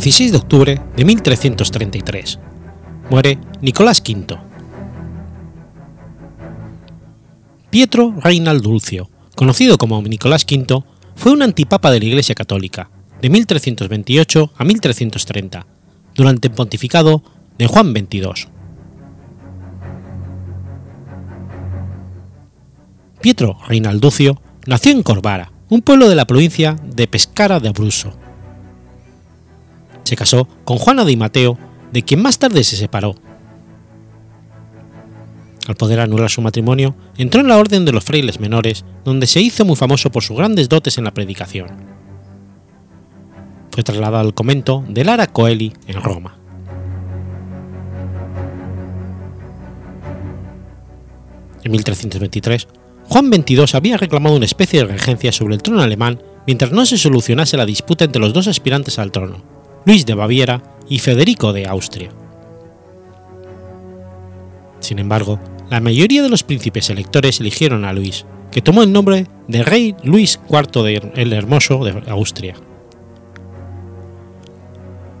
[0.00, 2.40] 16 de octubre de 1333.
[3.10, 4.36] Muere Nicolás V.
[7.70, 10.82] Pietro Reinald Dulcio, conocido como Nicolás V,
[11.14, 12.90] fue un antipapa de la Iglesia Católica,
[13.22, 15.64] de 1328 a 1330,
[16.16, 17.22] durante el pontificado
[17.56, 18.48] de Juan XXII.
[23.20, 28.23] Pietro Reinalducio nació en Corvara, un pueblo de la provincia de Pescara de Abruzzo.
[30.04, 31.58] Se casó con Juana de Mateo
[31.92, 33.14] de quien más tarde se separó.
[35.66, 39.40] Al poder anular su matrimonio, entró en la Orden de los Frailes Menores, donde se
[39.40, 41.68] hizo muy famoso por sus grandes dotes en la predicación.
[43.70, 46.38] Fue trasladado al convento de Lara Coeli en Roma.
[51.64, 52.68] En 1323,
[53.08, 56.98] Juan XXII había reclamado una especie de regencia sobre el trono alemán mientras no se
[56.98, 59.42] solucionase la disputa entre los dos aspirantes al trono,
[59.86, 62.10] Luis de Baviera y Federico de Austria.
[64.80, 65.38] Sin embargo,
[65.70, 69.94] la mayoría de los príncipes electores eligieron a Luis, que tomó el nombre de rey
[70.02, 72.54] Luis IV el Hermoso de Austria.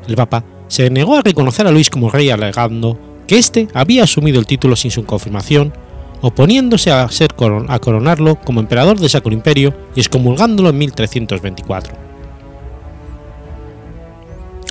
[0.08, 4.38] El Papa se negó a reconocer a Luis como rey alegando que éste había asumido
[4.38, 5.72] el título sin su confirmación
[6.20, 7.34] oponiéndose a, ser
[7.68, 12.03] a coronarlo como emperador de Sacro Imperio y excomulgándolo en 1324.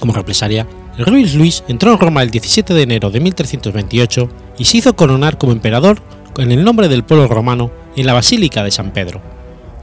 [0.04, 4.28] Como represalia, el rey Luis entró en Roma el 17 de enero de 1328
[4.58, 6.02] y se hizo coronar como emperador
[6.36, 9.22] en el nombre del pueblo romano en la Basílica de San Pedro,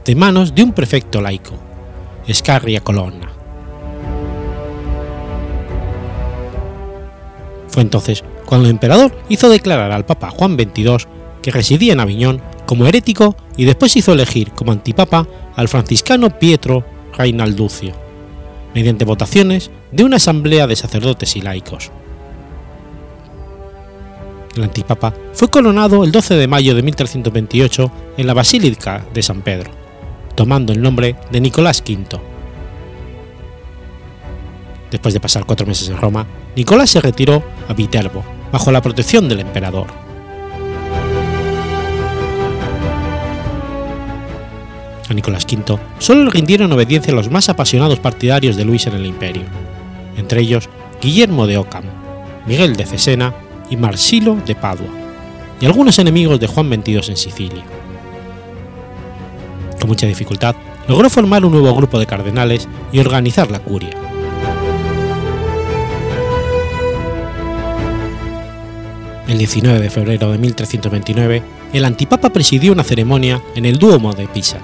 [0.05, 1.55] de manos de un prefecto laico,
[2.31, 3.31] Scarria Colonna.
[7.69, 10.97] Fue entonces cuando el emperador hizo declarar al Papa Juan XXII
[11.41, 16.85] que residía en Aviñón, como herético y después hizo elegir como antipapa al franciscano Pietro
[17.17, 18.10] Reinalducio,
[18.73, 21.91] mediante votaciones de una asamblea de sacerdotes y laicos.
[24.55, 29.41] El antipapa fue coronado el 12 de mayo de 1328 en la Basílica de San
[29.41, 29.71] Pedro,
[30.35, 32.19] tomando el nombre de Nicolás V.
[34.91, 39.29] Después de pasar cuatro meses en Roma, Nicolás se retiró a Viterbo, bajo la protección
[39.29, 40.00] del emperador.
[45.11, 49.05] A Nicolás V solo le rindieron obediencia los más apasionados partidarios de Luis en el
[49.05, 49.43] imperio,
[50.17, 50.69] entre ellos
[51.01, 51.83] Guillermo de Ockham,
[52.47, 53.33] Miguel de Cesena
[53.69, 54.87] y Marsilo de Padua,
[55.59, 57.63] y algunos enemigos de Juan XXII en Sicilia.
[59.79, 60.55] Con mucha dificultad,
[60.87, 63.91] logró formar un nuevo grupo de cardenales y organizar la curia.
[69.27, 71.43] El 19 de febrero de 1329,
[71.73, 74.59] el antipapa presidió una ceremonia en el Duomo de Pisa,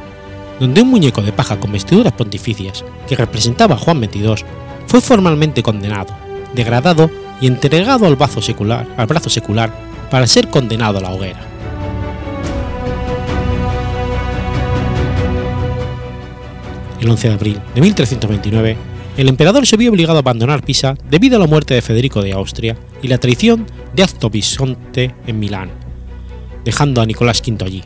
[0.60, 4.46] donde un muñeco de paja con vestiduras pontificias, que representaba a Juan XXII,
[4.88, 6.16] fue formalmente condenado,
[6.54, 7.10] degradado
[7.42, 8.88] y entregado al brazo secular,
[10.10, 11.40] para ser condenado a la hoguera.
[17.00, 18.78] El 11 de abril de 1329,
[19.18, 22.34] el emperador se vio obligado a abandonar Pisa debido a la muerte de Federico de
[22.34, 25.72] Austria y la traición de Acto Bisonte en Milán,
[26.64, 27.84] dejando a Nicolás V allí,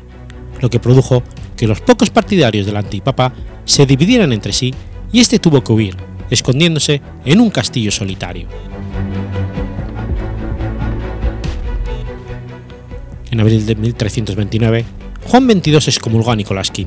[0.62, 1.24] lo que produjo
[1.58, 3.34] que los pocos partidarios del antipapa
[3.66, 4.74] se dividieran entre sí
[5.12, 5.98] y este tuvo que huir,
[6.30, 8.48] escondiéndose en un castillo solitario.
[13.30, 14.86] En abril de 1329,
[15.24, 16.86] Juan XXII excomulgó a Nicolás V.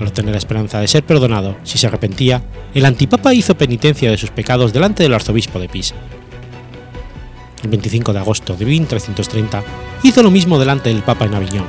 [0.00, 2.42] Al obtener la esperanza de ser perdonado si se arrepentía,
[2.74, 5.94] el antipapa hizo penitencia de sus pecados delante del arzobispo de Pisa.
[7.62, 9.62] El 25 de agosto de 1330
[10.02, 11.66] hizo lo mismo delante del papa en Aviñón,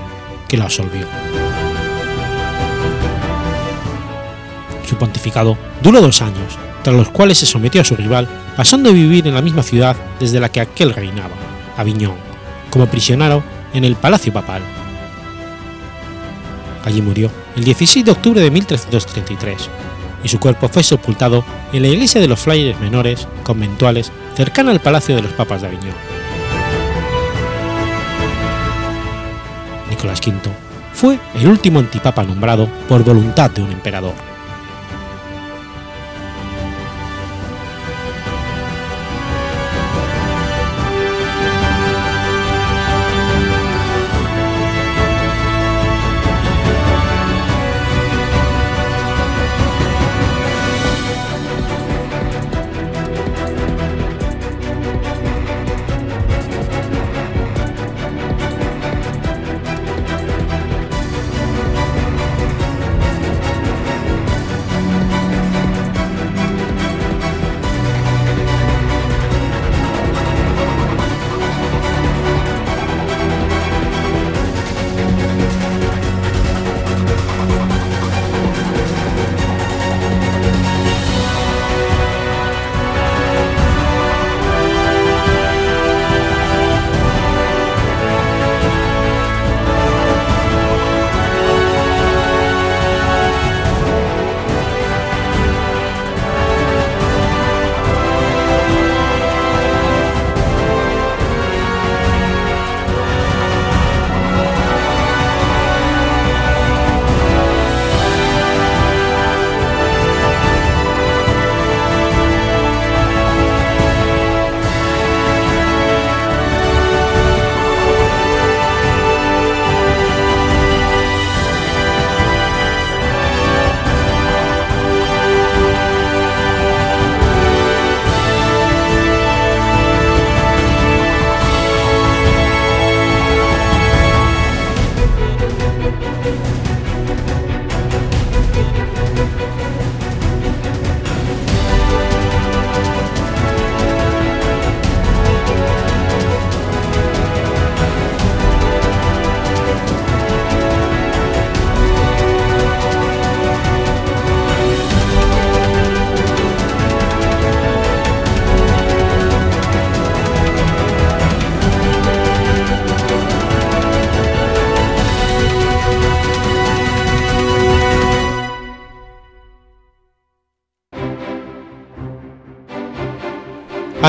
[0.47, 1.05] que la absolvió.
[4.87, 8.93] Su pontificado duró dos años, tras los cuales se sometió a su rival, pasando a
[8.93, 11.35] vivir en la misma ciudad desde la que aquel reinaba,
[11.77, 12.15] Aviñón,
[12.71, 13.43] como prisionero
[13.73, 14.61] en el Palacio Papal.
[16.85, 19.69] Allí murió el 16 de octubre de 1333,
[20.23, 24.79] y su cuerpo fue sepultado en la iglesia de los Frailes Menores conventuales cercana al
[24.79, 25.93] Palacio de los Papas de Aviñón.
[29.89, 30.33] Nicolás V,
[30.93, 34.32] fue el último antipapa nombrado por voluntad de un emperador.